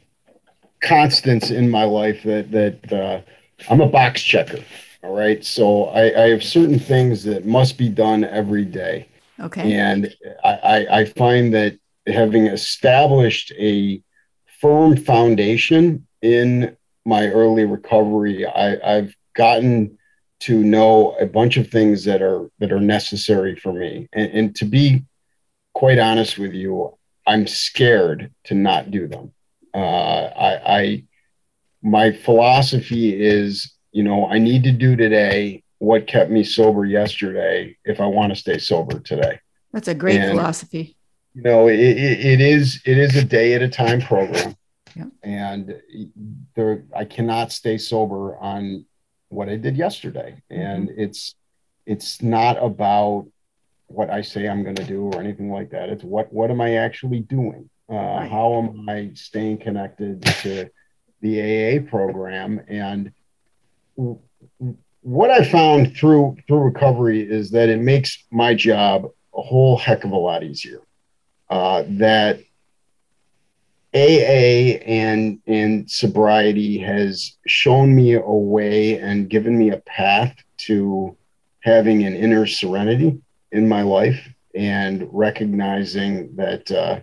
[0.82, 3.22] constants in my life that, that uh,
[3.70, 4.64] I'm a box checker.
[5.04, 5.44] All right.
[5.44, 9.08] So I, I have certain things that must be done every day.
[9.40, 9.74] Okay.
[9.74, 14.02] And I, I find that having established a
[14.60, 18.46] firm foundation in my early recovery.
[18.46, 19.98] I, I've gotten
[20.40, 24.56] to know a bunch of things that are that are necessary for me, and, and
[24.58, 25.04] to be
[25.74, 29.34] quite honest with you, I'm scared to not do them.
[29.74, 31.04] Uh, I, I
[31.82, 37.78] my philosophy is, you know, I need to do today what kept me sober yesterday
[37.86, 39.40] if I want to stay sober today.
[39.72, 40.97] That's a great and, philosophy
[41.38, 44.56] you know, it, it, is it is a day at a time program,
[44.96, 45.06] yeah.
[45.22, 45.80] and
[46.56, 48.86] there I cannot stay sober on
[49.30, 50.60] what I did yesterday, mm-hmm.
[50.60, 51.36] and it's
[51.86, 53.28] it's not about
[53.86, 55.90] what I say I'm going to do or anything like that.
[55.90, 57.70] It's what what am I actually doing?
[57.88, 58.32] Uh, right.
[58.32, 60.72] How am I staying connected to
[61.22, 62.62] the AA program?
[62.68, 63.12] And
[65.02, 70.04] what I found through through recovery is that it makes my job a whole heck
[70.04, 70.82] of a lot easier.
[71.50, 72.42] Uh, that
[73.94, 81.16] AA and and sobriety has shown me a way and given me a path to
[81.62, 83.20] having an inner serenity
[83.52, 87.00] in my life and recognizing that uh,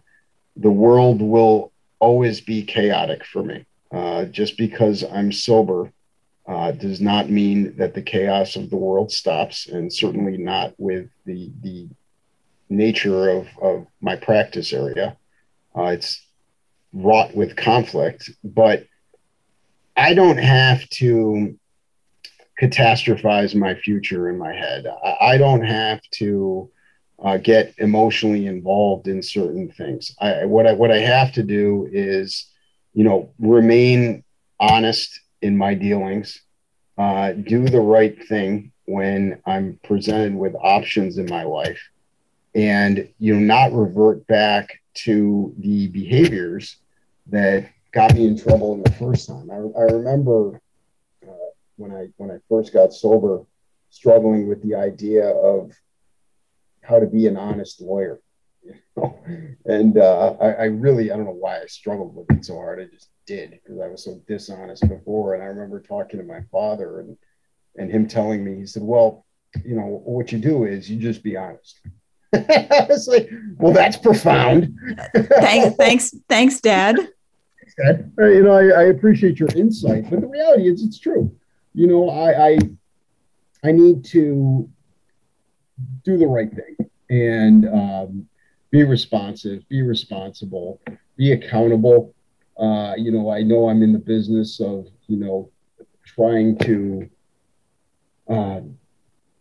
[0.57, 3.65] the world will always be chaotic for me.
[3.93, 5.93] Uh, just because I'm sober
[6.47, 11.09] uh, does not mean that the chaos of the world stops, and certainly not with
[11.25, 11.89] the the
[12.69, 15.17] nature of, of my practice area.
[15.77, 16.25] Uh, it's
[16.93, 18.87] wrought with conflict, but
[19.97, 21.59] I don't have to
[22.61, 24.87] catastrophize my future in my head.
[24.87, 26.71] I, I don't have to
[27.23, 30.15] uh, get emotionally involved in certain things.
[30.21, 32.51] I, what I what I have to do is,
[32.93, 34.25] you know, remain
[34.59, 36.41] honest in my dealings,
[36.99, 41.81] uh, do the right thing when I'm presented with options in my life,
[42.55, 46.77] and you know, not revert back to the behaviors
[47.27, 49.51] that got me in trouble in the first time.
[49.51, 50.61] I, I remember
[51.27, 53.45] uh, when I when I first got sober,
[53.91, 55.73] struggling with the idea of
[56.83, 58.21] how to be an honest lawyer.
[58.65, 59.19] You know?
[59.67, 62.81] And uh, I, I, really I don't know why I struggled with it so hard.
[62.81, 65.35] I just did because I was so dishonest before.
[65.35, 67.19] And I remember talking to my father and
[67.77, 69.27] and him telling me, he said, "Well,
[69.65, 71.81] you know what you do is you just be honest."
[72.71, 74.79] I was like, "Well, that's profound."
[75.15, 76.97] thanks, thanks, thanks, Dad.
[77.77, 78.13] Dad.
[78.19, 81.35] You know, I, I appreciate your insight, but the reality is, it's true.
[81.75, 82.59] You know, I, I
[83.65, 84.69] I need to
[86.05, 88.29] do the right thing and um,
[88.71, 90.81] be responsive, be responsible,
[91.17, 92.15] be accountable.
[92.59, 95.51] Uh, you know, I know I'm in the business of, you know,
[96.05, 97.09] trying to
[98.29, 98.61] uh,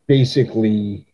[0.08, 1.06] basically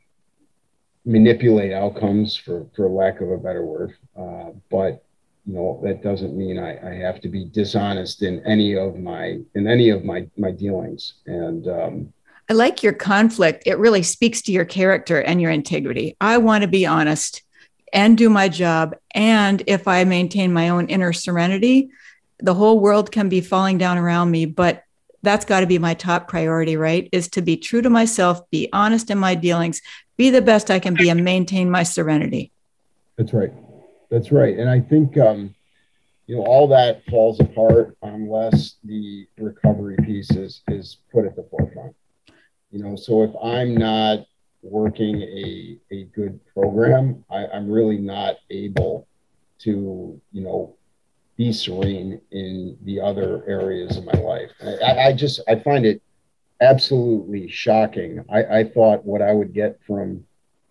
[1.09, 3.95] manipulate outcomes for, for lack of a better word.
[4.15, 5.03] Uh, but,
[5.45, 9.39] you know, that doesn't mean I, I have to be dishonest in any of my,
[9.55, 11.13] in any of my, my dealings.
[11.25, 12.13] And, um,
[12.49, 13.63] I like your conflict.
[13.65, 16.15] It really speaks to your character and your integrity.
[16.21, 17.43] I want to be honest
[17.91, 18.95] and do my job.
[19.15, 21.89] And if I maintain my own inner serenity,
[22.39, 24.45] the whole world can be falling down around me.
[24.45, 24.83] But
[25.21, 27.09] that's got to be my top priority, right?
[27.11, 29.81] Is to be true to myself, be honest in my dealings,
[30.19, 32.51] be the best I can be, and maintain my serenity.
[33.17, 33.53] That's right.
[34.11, 34.59] That's right.
[34.59, 35.55] And I think, um,
[36.27, 41.47] you know, all that falls apart unless the recovery piece is, is put at the
[41.49, 41.95] forefront.
[42.69, 44.25] You know, so if I'm not
[44.61, 49.07] working a, a good program, I, I'm really not able
[49.59, 50.75] to, you know,
[51.37, 54.51] be serene in the other areas of my life.
[54.61, 56.01] I, I just I find it
[56.61, 58.23] absolutely shocking.
[58.29, 60.25] I, I thought what I would get from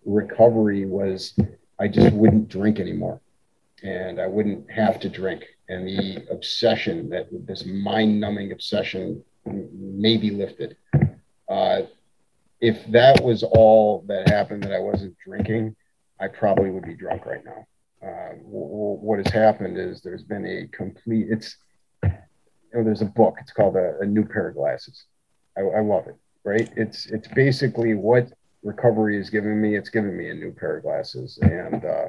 [0.05, 1.37] recovery was
[1.79, 3.21] I just wouldn't drink anymore
[3.83, 5.45] and I wouldn't have to drink.
[5.67, 10.75] And the obsession that this mind numbing obsession may be lifted.
[11.47, 11.81] Uh,
[12.61, 15.75] if that was all that happened, that I wasn't drinking,
[16.19, 17.65] I probably would be drunk right now.
[18.01, 21.27] Uh, w- what has happened is there's been a complete.
[21.29, 21.55] It's
[22.03, 22.09] you
[22.73, 23.37] know, there's a book.
[23.39, 25.05] It's called a, a New Pair of Glasses.
[25.59, 26.15] I, I, love it.
[26.43, 26.69] Right?
[26.75, 28.31] It's it's basically what
[28.63, 29.75] recovery is giving me.
[29.75, 32.07] It's giving me a new pair of glasses, and uh,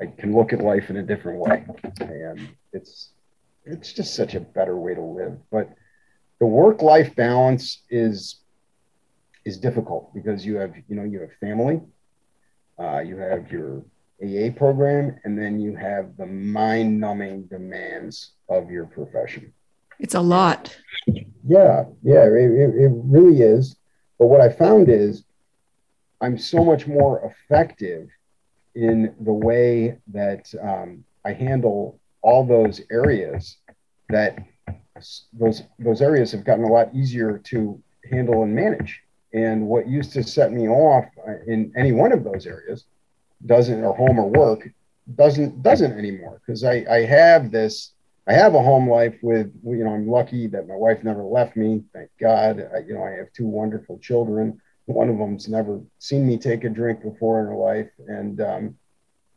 [0.00, 1.64] I can look at life in a different way.
[2.00, 3.10] And it's
[3.64, 5.38] it's just such a better way to live.
[5.50, 5.70] But
[6.38, 8.40] the work life balance is
[9.44, 11.80] is difficult because you have you know you have family,
[12.78, 13.84] uh, you have your
[14.22, 19.52] AA program, and then you have the mind numbing demands of your profession.
[20.00, 20.76] It's a lot.
[21.06, 23.76] Yeah, yeah, it, it, it really is.
[24.18, 25.24] But what I found is
[26.20, 28.08] I'm so much more effective
[28.74, 33.58] in the way that um, I handle all those areas
[34.08, 34.38] that
[35.32, 39.02] those those areas have gotten a lot easier to handle and manage.
[39.32, 41.06] And what used to set me off
[41.46, 42.84] in any one of those areas
[43.46, 44.68] doesn't, or home or work,
[45.14, 47.92] doesn't doesn't anymore because I, I have this
[48.26, 51.56] I have a home life with you know I'm lucky that my wife never left
[51.56, 51.84] me.
[51.92, 54.60] Thank God I, you know I have two wonderful children.
[54.86, 57.90] One of them's never seen me take a drink before in her life.
[58.06, 58.76] And um,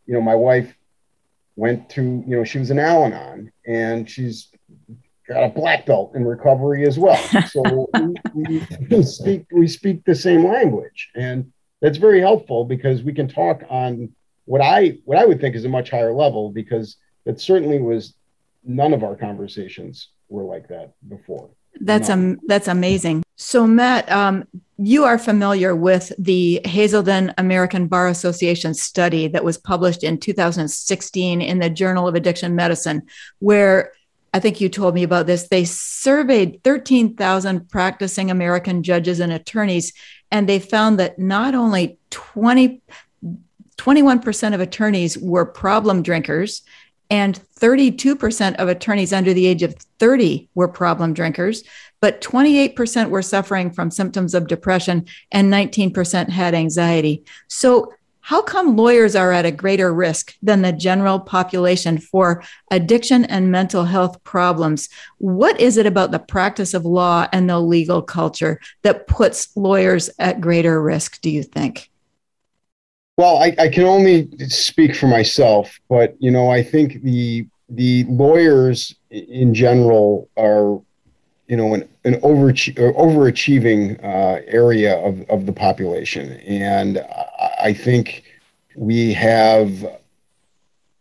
[0.06, 0.74] you know my wife
[1.56, 4.50] went to you know she was an Al-Anon and she's
[5.28, 7.22] got a black belt in recovery as well.
[7.48, 7.90] So
[8.34, 13.28] we, we, speak we speak the same language, and that's very helpful because we can
[13.28, 14.14] talk on
[14.46, 18.14] what I what I would think is a much higher level because it certainly was
[18.66, 21.49] none of our conversations were like that before.
[21.80, 23.24] That's um that's amazing.
[23.36, 24.45] So Matt, um,
[24.78, 31.41] you are familiar with the Hazelden American Bar Association study that was published in 2016
[31.41, 33.03] in the Journal of Addiction Medicine,
[33.39, 33.91] where
[34.34, 35.47] I think you told me about this.
[35.47, 39.93] They surveyed 13,000 practicing American judges and attorneys,
[40.32, 42.82] and they found that not only 20,
[43.78, 46.64] 21% of attorneys were problem drinkers,
[47.10, 51.64] and 32% of attorneys under the age of 30 were problem drinkers,
[52.01, 57.24] but 28% were suffering from symptoms of depression, and 19% had anxiety.
[57.47, 57.93] So
[58.26, 62.41] how come lawyers are at a greater risk than the general population for
[62.72, 64.88] addiction and mental health problems?
[65.18, 70.10] What is it about the practice of law and the legal culture that puts lawyers
[70.20, 71.89] at greater risk, do you think?
[73.18, 78.05] Well, I, I can only speak for myself, but you know, I think the the
[78.05, 80.82] lawyers in general are
[81.47, 86.34] you know an, an overachieving, overachieving uh, area of, of the population.
[86.39, 87.05] And
[87.61, 88.24] I think
[88.76, 89.86] we have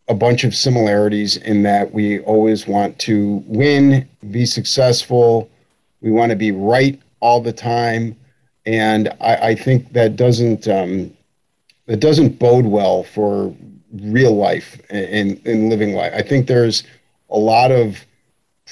[0.08, 5.50] a bunch of similarities in that we always want to win be successful.
[6.02, 8.16] We want to be right all the time.
[8.66, 11.16] And I, I think that doesn't um,
[11.92, 13.54] that doesn't bode well for
[14.00, 16.84] real life and in living life I think there's
[17.28, 18.04] a lot of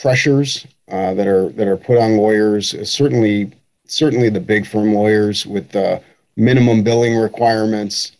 [0.01, 2.75] pressures uh, that are that are put on lawyers.
[2.89, 3.53] Certainly,
[3.87, 6.03] certainly the big firm lawyers with the
[6.37, 8.13] minimum billing requirements,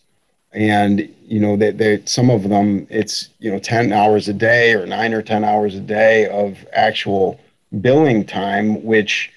[0.53, 4.73] and you know that they, some of them it's you know ten hours a day
[4.73, 7.39] or nine or ten hours a day of actual
[7.81, 9.31] billing time, which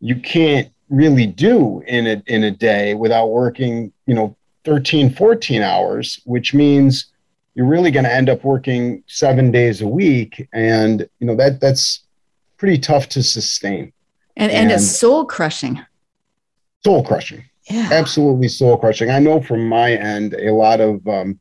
[0.00, 5.62] you can't really do in a in a day without working you know 13 14
[5.62, 7.06] hours which means
[7.54, 11.60] you're really going to end up working seven days a week and you know that
[11.60, 12.04] that's
[12.64, 13.92] pretty tough to sustain.
[14.36, 15.84] And, and, and it's soul crushing.
[16.82, 17.44] Soul crushing.
[17.70, 17.90] Yeah.
[17.92, 19.10] Absolutely soul crushing.
[19.10, 21.38] I know from my end, a lot of, um,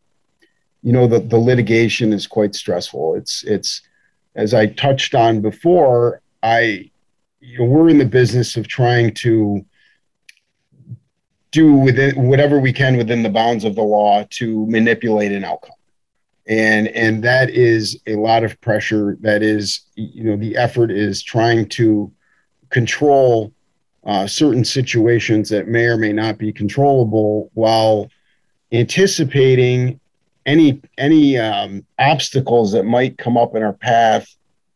[0.82, 3.16] you know, the, the litigation is quite stressful.
[3.16, 3.82] It's, it's,
[4.36, 6.92] as I touched on before, I,
[7.40, 9.66] you know, we're in the business of trying to
[11.54, 15.78] do within whatever we can within the bounds of the law to manipulate an outcome.
[16.48, 19.18] And and that is a lot of pressure.
[19.22, 22.12] That is you know the effort is trying to
[22.70, 23.54] control
[24.04, 28.10] uh, certain situations that may or may not be controllable while
[28.74, 30.02] anticipating
[30.46, 34.36] any any um, obstacles that might come up in our path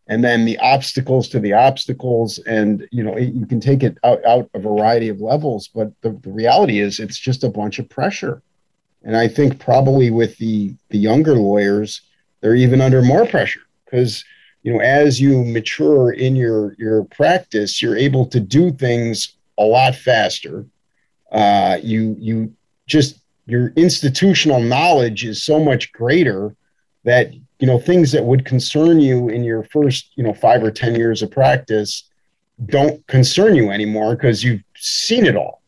[0.09, 4.23] and then the obstacles to the obstacles and you know you can take it out,
[4.25, 7.89] out a variety of levels but the, the reality is it's just a bunch of
[7.89, 8.41] pressure
[9.07, 12.01] and I think probably with the the younger lawyers,
[12.41, 14.23] they're even under more pressure because
[14.63, 19.63] you know as you mature in your your practice, you're able to do things a
[19.63, 20.65] lot faster.
[21.31, 22.53] Uh, you you
[22.85, 26.53] just your institutional knowledge is so much greater
[27.05, 30.71] that you know things that would concern you in your first you know five or
[30.71, 32.03] ten years of practice
[32.65, 35.61] don't concern you anymore because you've seen it all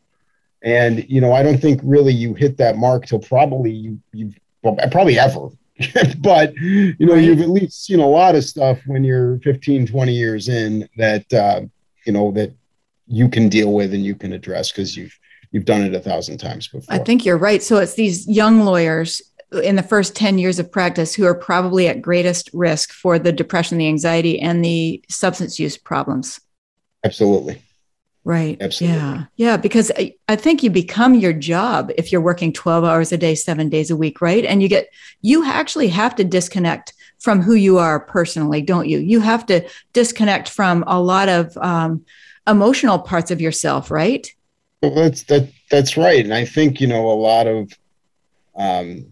[0.62, 4.38] and you know, I don't think really you hit that mark till probably you you've
[4.62, 5.48] well, probably ever.
[6.18, 10.12] but you know, you've at least seen a lot of stuff when you're 15, 20
[10.12, 11.62] years in that uh,
[12.04, 12.52] you know that
[13.06, 15.18] you can deal with and you can address because you've
[15.50, 16.94] you've done it a thousand times before.
[16.94, 17.62] I think you're right.
[17.62, 19.22] So it's these young lawyers
[19.52, 23.32] in the first 10 years of practice who are probably at greatest risk for the
[23.32, 26.40] depression, the anxiety, and the substance use problems.
[27.04, 27.60] Absolutely.
[28.22, 28.58] Right.
[28.60, 28.98] Absolutely.
[28.98, 29.24] Yeah.
[29.36, 29.56] Yeah.
[29.56, 33.34] Because I, I think you become your job if you're working 12 hours a day,
[33.34, 34.44] seven days a week, right?
[34.44, 34.88] And you get,
[35.22, 38.98] you actually have to disconnect from who you are personally, don't you?
[38.98, 42.04] You have to disconnect from a lot of um,
[42.46, 44.30] emotional parts of yourself, right?
[44.82, 45.50] Well, that's that.
[45.70, 47.70] That's right, and I think you know a lot of
[48.56, 49.06] um,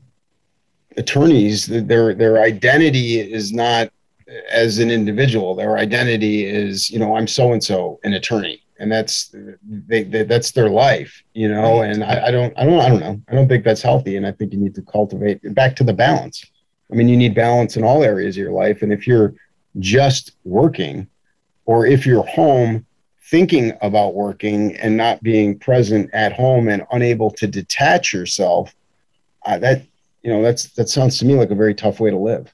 [0.99, 1.67] attorneys.
[1.67, 3.91] Their their identity is not
[4.51, 5.55] as an individual.
[5.55, 9.35] Their identity is, you know, I'm so and so, an attorney and that's
[9.89, 13.01] they, they, that's their life you know and I, I, don't i don't i don't
[13.01, 15.85] know i don't think that's healthy and i think you need to cultivate back to
[15.85, 16.45] the balance
[16.91, 19.35] i mean you need balance in all areas of your life and if you're
[19.79, 21.07] just working
[21.65, 22.87] or if you're home
[23.31, 28.75] thinking about working and not being present at home and unable to detach yourself
[29.47, 29.83] uh, that
[30.29, 32.53] you know that's that sounds to me like a very tough way to live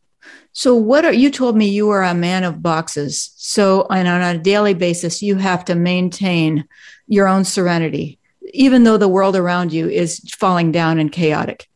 [0.57, 3.33] so, what are you told me you are a man of boxes?
[3.37, 6.65] So, and on a daily basis, you have to maintain
[7.09, 8.19] your own serenity.
[8.53, 11.67] even though the world around you is falling down and chaotic.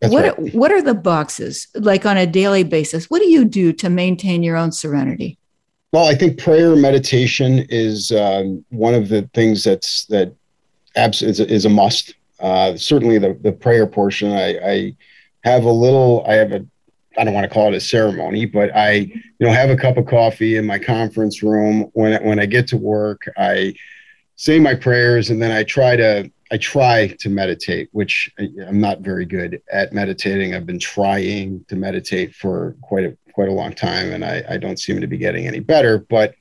[0.00, 0.54] That's what right.
[0.54, 3.10] what are the boxes like on a daily basis?
[3.10, 5.36] What do you do to maintain your own serenity?
[5.92, 10.34] Well, I think prayer meditation is um, one of the things that's that
[10.96, 12.14] abs- is, a, is a must.
[12.40, 14.32] Uh, certainly, the the prayer portion.
[14.32, 14.96] I, I
[15.44, 16.24] have a little.
[16.26, 16.66] I have a.
[17.16, 19.96] I don't want to call it a ceremony, but I, you know, have a cup
[19.96, 23.22] of coffee in my conference room when when I get to work.
[23.36, 23.74] I
[24.36, 29.00] say my prayers, and then I try to I try to meditate, which I'm not
[29.00, 30.54] very good at meditating.
[30.54, 34.56] I've been trying to meditate for quite a quite a long time, and I, I
[34.56, 35.98] don't seem to be getting any better.
[35.98, 36.34] But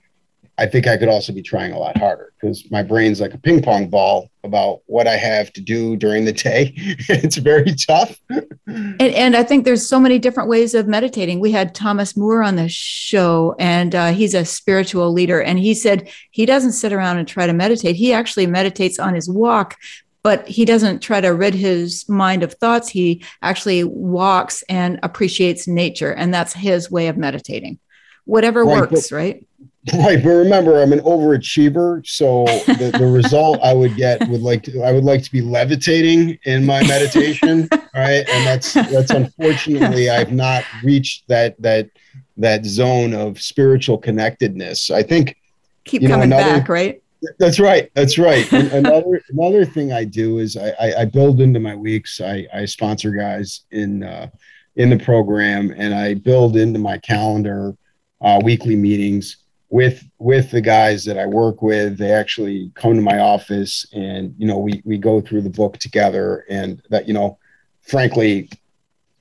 [0.58, 3.40] I think I could also be trying a lot harder because my brain's like a
[3.40, 6.74] ping pong ball about what I have to do during the day.
[6.76, 8.20] it's very tough.
[8.68, 11.40] and, and, I think there's so many different ways of meditating.
[11.40, 15.42] We had Thomas Moore on the show, and uh, he's a spiritual leader.
[15.42, 17.96] And he said he doesn't sit around and try to meditate.
[17.96, 19.76] He actually meditates on his walk,
[20.22, 22.90] but he doesn't try to rid his mind of thoughts.
[22.90, 26.14] He actually walks and appreciates nature.
[26.14, 27.80] And that's his way of meditating.
[28.26, 29.48] Whatever right, works, but- right?
[29.92, 34.64] Right, but remember, I'm an overachiever, so the, the result I would get would like
[34.64, 38.24] to, I would like to be levitating in my meditation, right?
[38.30, 41.90] And that's that's unfortunately I've not reached that that
[42.38, 44.90] that zone of spiritual connectedness.
[44.90, 45.36] I think
[45.84, 47.04] keep coming know, another, back, right?
[47.38, 47.92] That's right.
[47.94, 48.50] That's right.
[48.54, 52.22] another another thing I do is I, I, I build into my weeks.
[52.22, 54.30] I, I sponsor guys in uh,
[54.78, 57.76] in the program, and I build into my calendar
[58.22, 59.43] uh, weekly meetings
[59.74, 61.98] with with the guys that I work with.
[61.98, 65.80] They actually come to my office and you know we we go through the book
[65.80, 67.40] together and that you know
[67.82, 68.52] frankly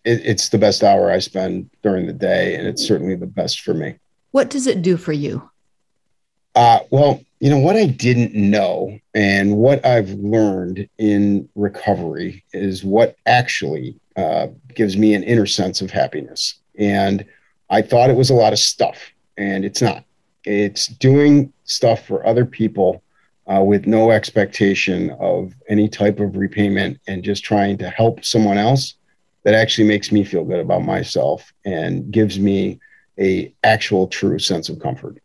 [0.05, 3.63] it, it's the best hour I spend during the day and it's certainly the best
[3.63, 3.95] for me.
[4.33, 5.49] What does it do for you?
[6.55, 12.85] Uh, well, you know what I didn't know and what I've learned in recovery is
[12.85, 16.61] what actually uh, gives me an inner sense of happiness.
[16.79, 17.25] And
[17.71, 18.99] I thought it was a lot of stuff,
[19.39, 20.05] and it's not
[20.45, 23.03] it's doing stuff for other people
[23.47, 28.59] uh, with no expectation of any type of repayment and just trying to help someone
[28.59, 28.95] else
[29.45, 32.78] that actually makes me feel good about myself and gives me
[33.18, 35.18] a actual true sense of comfort.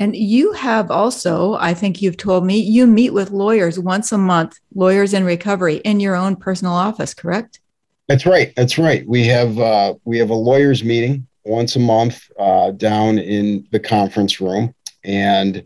[0.00, 4.18] And you have also i think you've told me you meet with lawyers once a
[4.18, 7.60] month lawyers in recovery in your own personal office correct?
[8.06, 9.06] That's right that's right.
[9.06, 13.80] We have uh, we have a lawyers meeting once a month uh, down in the
[13.80, 14.74] conference room.
[15.04, 15.64] And,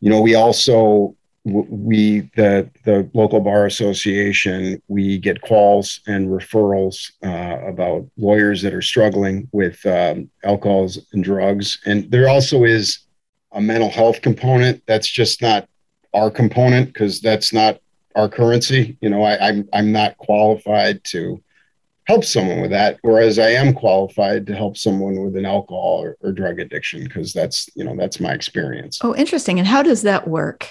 [0.00, 7.10] you know, we also, we, the, the local bar association, we get calls and referrals
[7.24, 11.78] uh, about lawyers that are struggling with um, alcohols and drugs.
[11.86, 12.98] And there also is
[13.52, 14.82] a mental health component.
[14.86, 15.68] That's just not
[16.12, 17.80] our component because that's not
[18.14, 18.98] our currency.
[19.00, 21.42] You know, I, I'm, I'm not qualified to
[22.06, 26.16] help someone with that whereas i am qualified to help someone with an alcohol or,
[26.20, 28.98] or drug addiction because that's you know that's my experience.
[29.02, 29.58] Oh interesting.
[29.58, 30.70] And how does that work?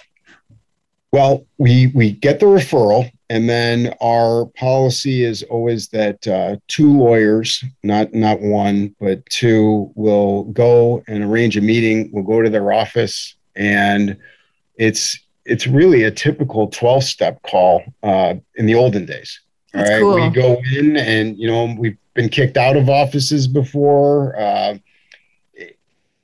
[1.11, 6.91] Well we we get the referral and then our policy is always that uh, two
[6.91, 12.49] lawyers not not one but two will go and arrange a meeting we'll go to
[12.49, 14.17] their office and
[14.75, 19.39] it's it's really a typical 12 step call uh, in the olden days
[19.73, 20.01] that's all right.
[20.01, 20.29] Cool.
[20.29, 24.37] We go in and, you know, we've been kicked out of offices before.
[24.39, 24.77] Uh,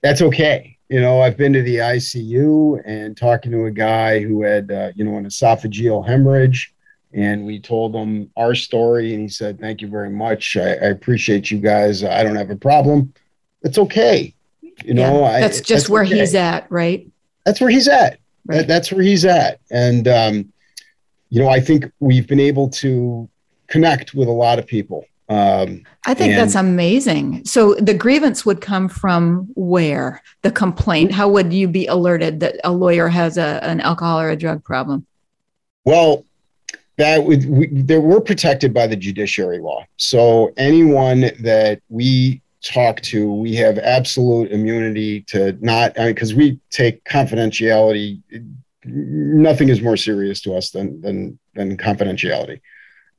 [0.02, 0.78] that's okay.
[0.90, 4.92] You know, I've been to the ICU and talking to a guy who had, uh,
[4.96, 6.74] you know, an esophageal hemorrhage.
[7.14, 9.14] And we told him our story.
[9.14, 10.58] And he said, Thank you very much.
[10.58, 12.04] I, I appreciate you guys.
[12.04, 13.14] I don't have a problem.
[13.64, 14.34] It's okay.
[14.84, 16.20] You know, yeah, that's I, just that's where okay.
[16.20, 17.10] he's at, right?
[17.46, 18.20] That's where he's at.
[18.46, 18.58] Right.
[18.58, 19.60] That, that's where he's at.
[19.72, 20.52] And, um,
[21.30, 23.30] you know, I think we've been able to
[23.68, 25.06] connect with a lot of people.
[25.28, 27.46] Um, I think and, that's amazing.
[27.46, 30.22] So the grievance would come from where?
[30.44, 31.12] The complaint.
[31.12, 34.64] How would you be alerted that a lawyer has a, an alcohol or a drug
[34.64, 35.06] problem?
[35.84, 36.26] Well,
[36.98, 39.86] that would we, we're protected by the judiciary law.
[39.98, 46.52] So anyone that we talk to, we have absolute immunity to not because I mean,
[46.52, 48.22] we take confidentiality.
[48.86, 52.62] Nothing is more serious to us than than than confidentiality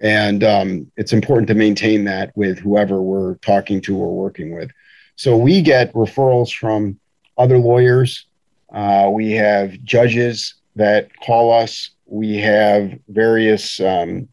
[0.00, 4.70] and um, it's important to maintain that with whoever we're talking to or working with.
[5.16, 6.98] So we get referrals from
[7.38, 8.26] other lawyers.
[8.72, 11.90] Uh, we have judges that call us.
[12.04, 14.28] We have various um,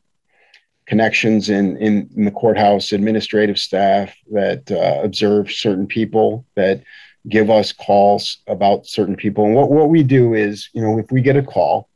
[0.86, 6.84] connections in, in, in, the courthouse administrative staff that uh, observe certain people that
[7.30, 9.46] give us calls about certain people.
[9.46, 11.88] And what, what we do is you know if we get a call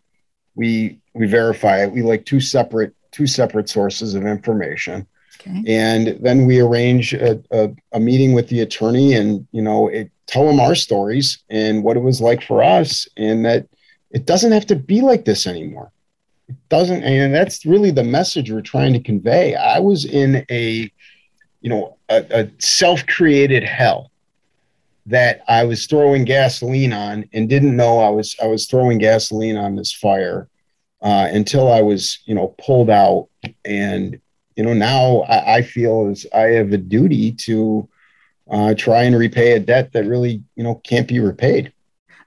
[0.57, 1.91] we we verify it.
[1.91, 5.07] We like two separate two separate sources of information.
[5.39, 5.63] Okay.
[5.67, 10.09] And then we arrange a, a, a, meeting with the attorney and, you know, it,
[10.25, 13.67] tell them our stories and what it was like for us and that
[14.11, 15.91] it doesn't have to be like this anymore.
[16.49, 17.03] It doesn't.
[17.03, 19.55] And that's really the message we're trying to convey.
[19.55, 20.91] I was in a,
[21.61, 24.11] you know, a, a self created hell
[25.07, 29.57] that I was throwing gasoline on and didn't know I was I was throwing gasoline
[29.57, 30.47] on this fire
[31.07, 33.29] uh, until I was you know pulled out
[33.63, 34.19] and
[34.57, 37.87] you know now I, I feel as I have a duty to
[38.51, 41.71] uh, try and repay a debt that really you know can't be repaid.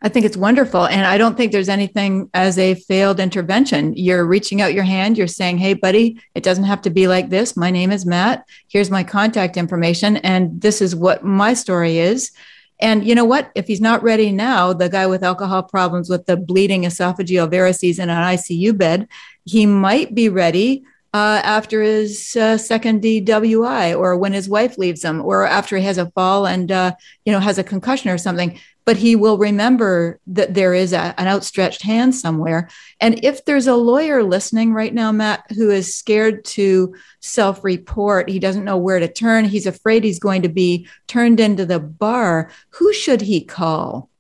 [0.03, 0.87] I think it's wonderful.
[0.87, 3.93] And I don't think there's anything as a failed intervention.
[3.95, 7.29] You're reaching out your hand, you're saying, Hey, buddy, it doesn't have to be like
[7.29, 7.55] this.
[7.55, 8.47] My name is Matt.
[8.69, 10.17] Here's my contact information.
[10.19, 12.33] And this is what my story is.
[12.81, 13.51] And you know what?
[13.55, 17.99] If he's not ready now, the guy with alcohol problems with the bleeding esophageal varices
[17.99, 19.09] in an ICU bed,
[19.45, 25.05] he might be ready uh, after his uh, second DWI or when his wife leaves
[25.05, 26.93] him or after he has a fall and uh,
[27.25, 31.15] you know has a concussion or something but he will remember that there is a,
[31.19, 32.69] an outstretched hand somewhere.
[33.01, 38.29] And if there's a lawyer listening right now, Matt, who is scared to self report,
[38.29, 41.81] he doesn't know where to turn, he's afraid he's going to be turned into the
[41.81, 44.11] bar, who should he call?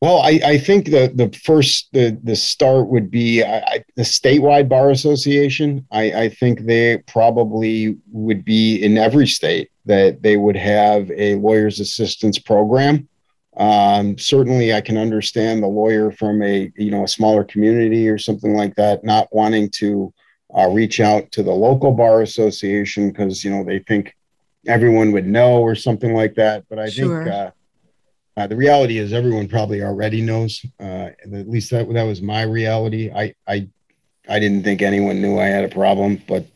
[0.00, 4.66] Well, I, I think the the first the the start would be I, the statewide
[4.66, 5.86] bar association.
[5.90, 11.34] I, I think they probably would be in every state that they would have a
[11.34, 13.08] lawyer's assistance program
[13.56, 18.18] um, certainly, I can understand the lawyer from a you know a smaller community or
[18.18, 20.12] something like that not wanting to
[20.56, 24.16] uh, reach out to the local bar association because you know they think
[24.66, 26.64] everyone would know or something like that.
[26.68, 27.24] But I sure.
[27.24, 27.50] think uh,
[28.36, 30.64] uh, the reality is everyone probably already knows.
[30.78, 33.10] Uh, at least that that was my reality.
[33.12, 33.68] I I
[34.28, 36.46] I didn't think anyone knew I had a problem, but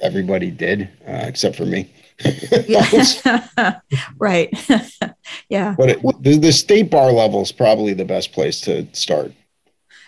[0.00, 1.92] everybody did, uh, except for me.
[4.18, 4.50] right.
[5.48, 5.74] yeah.
[5.78, 9.32] But it, the, the state bar level is probably the best place to start.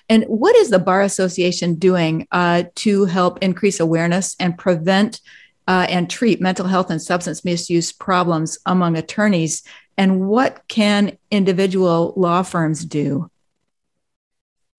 [0.09, 5.21] And what is the Bar Association doing uh, to help increase awareness and prevent
[5.69, 9.63] uh, and treat mental health and substance misuse problems among attorneys?
[9.97, 13.31] And what can individual law firms do?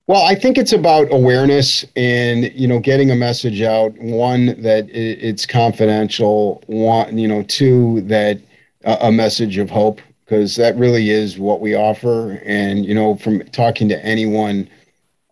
[0.05, 3.93] Well, I think it's about awareness and you know getting a message out.
[3.99, 6.61] One that it's confidential.
[6.67, 8.39] One, you know, two that
[8.83, 12.41] a message of hope because that really is what we offer.
[12.43, 14.69] And you know, from talking to anyone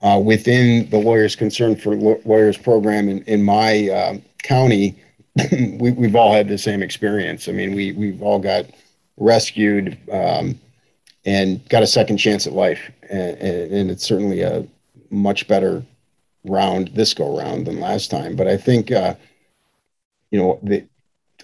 [0.03, 4.97] uh, within the Lawyers Concerned for Lawyers program in, in my uh, county,
[5.51, 7.49] we, we've all had the same experience.
[7.49, 8.67] I mean, we we've all got
[9.17, 9.97] rescued.
[10.09, 10.57] Um,
[11.25, 12.91] and got a second chance at life.
[13.11, 14.65] And, and, it's certainly a
[15.09, 15.83] much better
[16.45, 18.35] round this go round than last time.
[18.35, 19.15] But I think, uh,
[20.31, 20.85] you know, the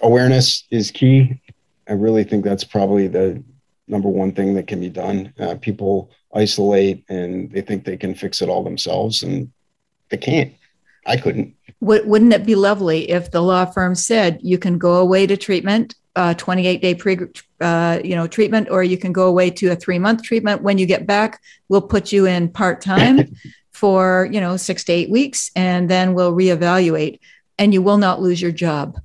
[0.01, 1.41] awareness is key.
[1.89, 3.43] I really think that's probably the
[3.87, 5.33] number one thing that can be done.
[5.39, 9.51] Uh, people isolate and they think they can fix it all themselves, and
[10.09, 10.53] they can't.
[11.05, 11.55] I couldn't.
[11.79, 15.95] Wouldn't it be lovely if the law firm said you can go away to treatment
[16.17, 17.17] uh, 28 day pre
[17.61, 20.63] uh, you know treatment or you can go away to a three month treatment.
[20.63, 21.39] When you get back
[21.69, 23.35] we'll put you in part time
[23.71, 27.19] for you know six to eight weeks and then we'll reevaluate
[27.59, 28.99] and you will not lose your job.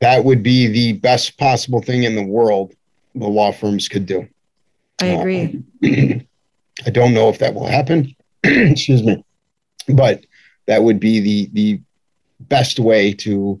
[0.00, 2.74] That would be the best possible thing in the world
[3.14, 4.28] the law firms could do.
[5.00, 5.62] I agree.
[5.82, 6.20] Uh,
[6.86, 8.14] i don't know if that will happen.
[8.44, 9.24] Excuse me.
[9.88, 10.26] But
[10.66, 11.80] that would be the the
[12.40, 13.60] best way to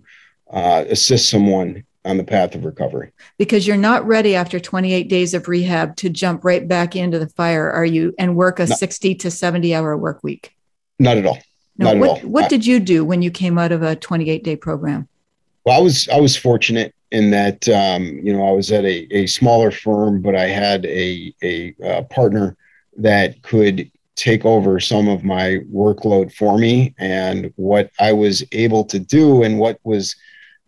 [0.50, 3.12] uh, assist someone on the path of recovery.
[3.38, 7.28] Because you're not ready after 28 days of rehab to jump right back into the
[7.28, 8.14] fire, are you?
[8.18, 10.54] And work a 60 to 70 hour work week?
[10.98, 11.38] Not at all.
[11.76, 12.30] No, not what, at all.
[12.30, 15.08] What I, did you do when you came out of a 28 day program?
[15.64, 19.06] Well, I was I was fortunate in that um, you know I was at a,
[19.14, 22.56] a smaller firm, but I had a a uh, partner
[22.96, 28.84] that could take over some of my workload for me, and what I was able
[28.86, 30.16] to do, and what was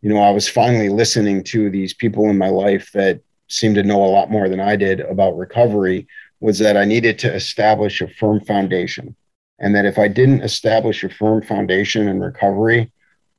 [0.03, 3.83] you know, I was finally listening to these people in my life that seemed to
[3.83, 6.07] know a lot more than I did about recovery
[6.41, 9.15] was that I needed to establish a firm foundation.
[9.59, 12.91] And that if I didn't establish a firm foundation in recovery,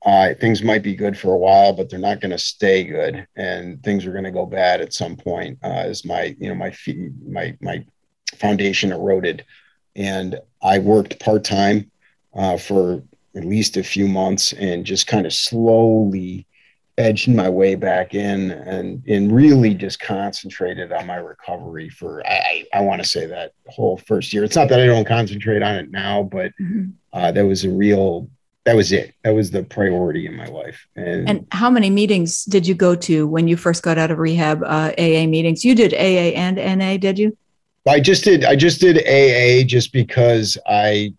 [0.05, 3.27] uh, things might be good for a while, but they're not going to stay good,
[3.35, 5.59] and things are going to go bad at some point.
[5.63, 6.75] Uh, as my, you know, my
[7.27, 7.85] my my
[8.35, 9.45] foundation eroded,
[9.95, 11.91] and I worked part time
[12.33, 13.03] uh, for
[13.35, 16.47] at least a few months, and just kind of slowly
[17.01, 22.65] edged my way back in and and really just concentrated on my recovery for I
[22.73, 24.43] I want to say that whole first year.
[24.43, 26.91] It's not that I don't concentrate on it now, but mm-hmm.
[27.13, 28.29] uh, that was a real
[28.65, 29.15] that was it.
[29.23, 30.85] That was the priority in my life.
[30.95, 34.19] And, and how many meetings did you go to when you first got out of
[34.19, 34.61] rehab?
[34.63, 35.65] Uh, AA meetings.
[35.65, 37.35] You did AA and NA, did you?
[37.87, 38.45] I just did.
[38.45, 41.13] I just did AA just because I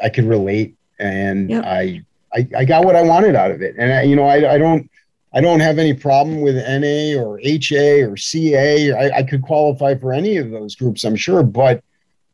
[0.00, 1.64] I could relate and yep.
[1.64, 2.02] I,
[2.32, 3.74] I I got what I wanted out of it.
[3.78, 4.90] And I, you know, I I don't
[5.32, 8.92] I don't have any problem with NA or HA or CA.
[8.92, 11.42] I, I could qualify for any of those groups, I'm sure.
[11.42, 11.82] But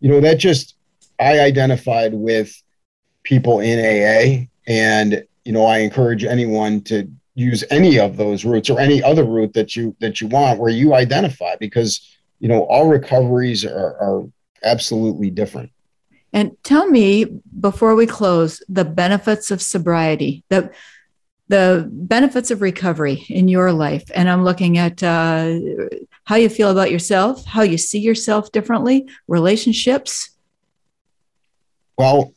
[0.00, 0.76] you know, that just
[1.18, 2.54] I identified with
[3.22, 4.46] people in AA.
[4.66, 9.24] And, you know, I encourage anyone to use any of those routes or any other
[9.24, 13.96] route that you that you want where you identify because you know all recoveries are,
[13.98, 14.24] are
[14.62, 15.72] absolutely different
[16.32, 17.24] and tell me
[17.58, 20.70] before we close the benefits of sobriety the
[21.48, 25.54] the benefits of recovery in your life and i'm looking at uh,
[26.24, 30.30] how you feel about yourself how you see yourself differently relationships
[31.98, 32.32] well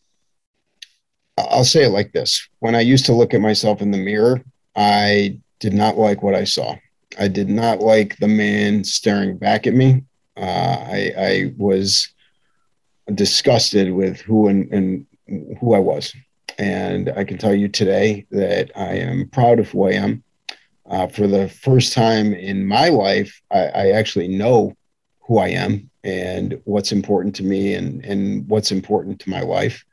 [1.37, 2.47] I'll say it like this.
[2.59, 4.41] When I used to look at myself in the mirror,
[4.75, 6.75] I did not like what I saw.
[7.19, 10.03] I did not like the man staring back at me.
[10.35, 12.13] Uh, I, I, was
[13.15, 15.07] disgusted with who and, and
[15.59, 16.13] who I was.
[16.57, 20.23] And I can tell you today that I am proud of who I am.
[20.89, 24.73] Uh, for the first time in my life, I, I, actually know
[25.19, 29.83] who I am and what's important to me and, and what's important to my life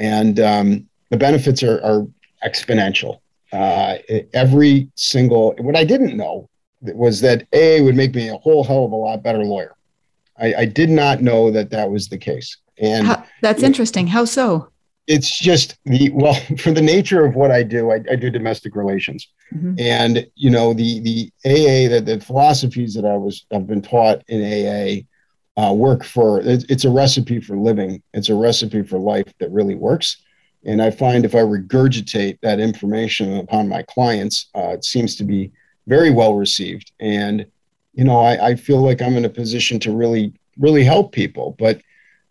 [0.00, 2.06] and um, the benefits are, are
[2.44, 3.20] exponential.
[3.52, 3.98] Uh,
[4.32, 6.48] every single what I didn't know
[6.80, 9.74] was that A would make me a whole hell of a lot better lawyer.
[10.38, 14.06] I, I did not know that that was the case, and How, that's interesting.
[14.06, 14.68] How so?
[15.10, 17.90] It's just the well for the nature of what I do.
[17.90, 19.74] I, I do domestic relations, mm-hmm.
[19.78, 24.22] and you know the the AA the, the philosophies that I was I've been taught
[24.28, 25.06] in AA
[25.60, 29.74] uh, work for it's a recipe for living it's a recipe for life that really
[29.74, 30.22] works
[30.64, 35.24] and i find if i regurgitate that information upon my clients uh, it seems to
[35.24, 35.50] be
[35.86, 37.44] very well received and
[37.94, 41.56] you know I, I, feel like i'm in a position to really really help people
[41.58, 41.80] but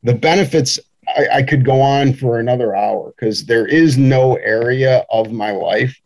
[0.02, 0.80] the benefits
[1.18, 5.52] i, I could go on for another hour because there is no area of my
[5.52, 6.00] life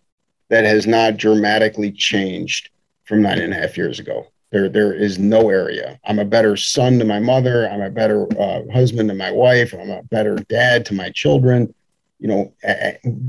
[0.50, 2.70] that has not dramatically changed
[3.06, 6.00] from nine and a half years ago there, there is no area.
[6.06, 7.68] I'm a better son to my mother.
[7.68, 9.74] I'm a better uh, husband to my wife.
[9.74, 11.74] I'm a better dad to my children.
[12.20, 12.54] You know,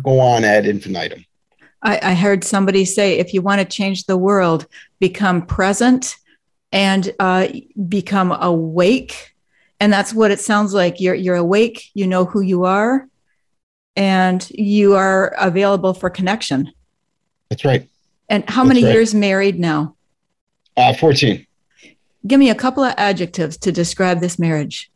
[0.02, 1.24] go on ad infinitum.
[1.82, 4.66] I, I heard somebody say, if you want to change the world,
[5.00, 6.14] become present
[6.72, 7.48] and uh,
[7.88, 9.33] become awake.
[9.80, 11.00] And that's what it sounds like.
[11.00, 11.90] You're you're awake.
[11.94, 13.08] You know who you are,
[13.96, 16.72] and you are available for connection.
[17.50, 17.88] That's right.
[18.28, 18.94] And how that's many right.
[18.94, 19.96] years married now?
[20.76, 21.46] Uh, 14.
[22.26, 24.90] Give me a couple of adjectives to describe this marriage.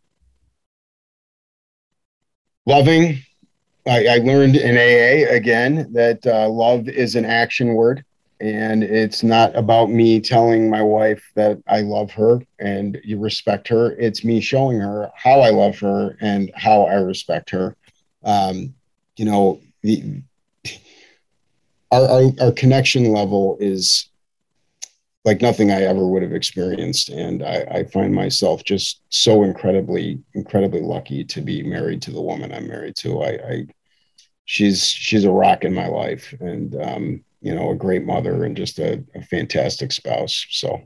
[2.67, 3.19] Loving.
[3.87, 8.05] I, I learned in AA again that uh, love is an action word.
[8.41, 13.67] And it's not about me telling my wife that I love her and you respect
[13.69, 13.93] her.
[13.93, 17.77] It's me showing her how I love her and how I respect her.
[18.23, 18.75] Um,
[19.17, 20.23] you know, the,
[21.91, 24.09] our, our, our connection level is
[25.25, 27.09] like nothing I ever would have experienced.
[27.09, 32.23] And I, I, find myself just so incredibly, incredibly lucky to be married to the
[32.23, 33.23] woman I'm married to.
[33.23, 33.67] I, I
[34.49, 38.57] she's she's a rock in my life, and um, you know, a great mother and
[38.57, 40.47] just a, a fantastic spouse.
[40.51, 40.81] So,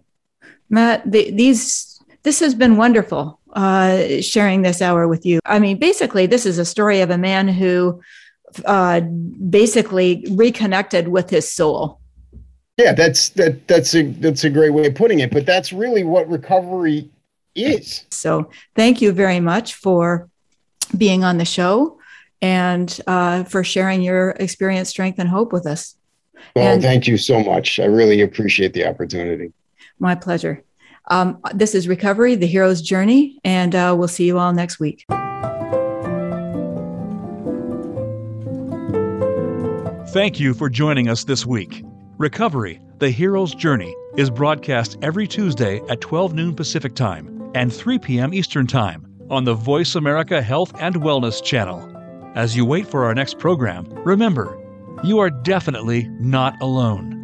[0.68, 5.40] Matt, the, these this has been wonderful uh, sharing this hour with you.
[5.44, 8.00] I mean, basically, this is a story of a man who
[8.66, 12.00] uh, basically reconnected with his soul
[12.78, 16.04] yeah, that's that that's a that's a great way of putting it, but that's really
[16.04, 17.10] what recovery
[17.54, 18.04] is.
[18.10, 20.28] So, thank you very much for
[20.96, 21.98] being on the show
[22.42, 25.96] and uh, for sharing your experience, strength, and hope with us.
[26.56, 27.78] Well, and thank you so much.
[27.78, 29.52] I really appreciate the opportunity.
[30.00, 30.62] My pleasure.
[31.08, 35.04] Um, this is Recovery, the Hero's Journey, and uh, we'll see you all next week.
[40.08, 41.84] Thank you for joining us this week.
[42.18, 47.98] Recovery, The Hero's Journey, is broadcast every Tuesday at 12 noon Pacific Time and 3
[47.98, 48.34] p.m.
[48.34, 51.91] Eastern Time on the Voice America Health and Wellness channel.
[52.34, 54.58] As you wait for our next program, remember,
[55.04, 57.21] you are definitely not alone.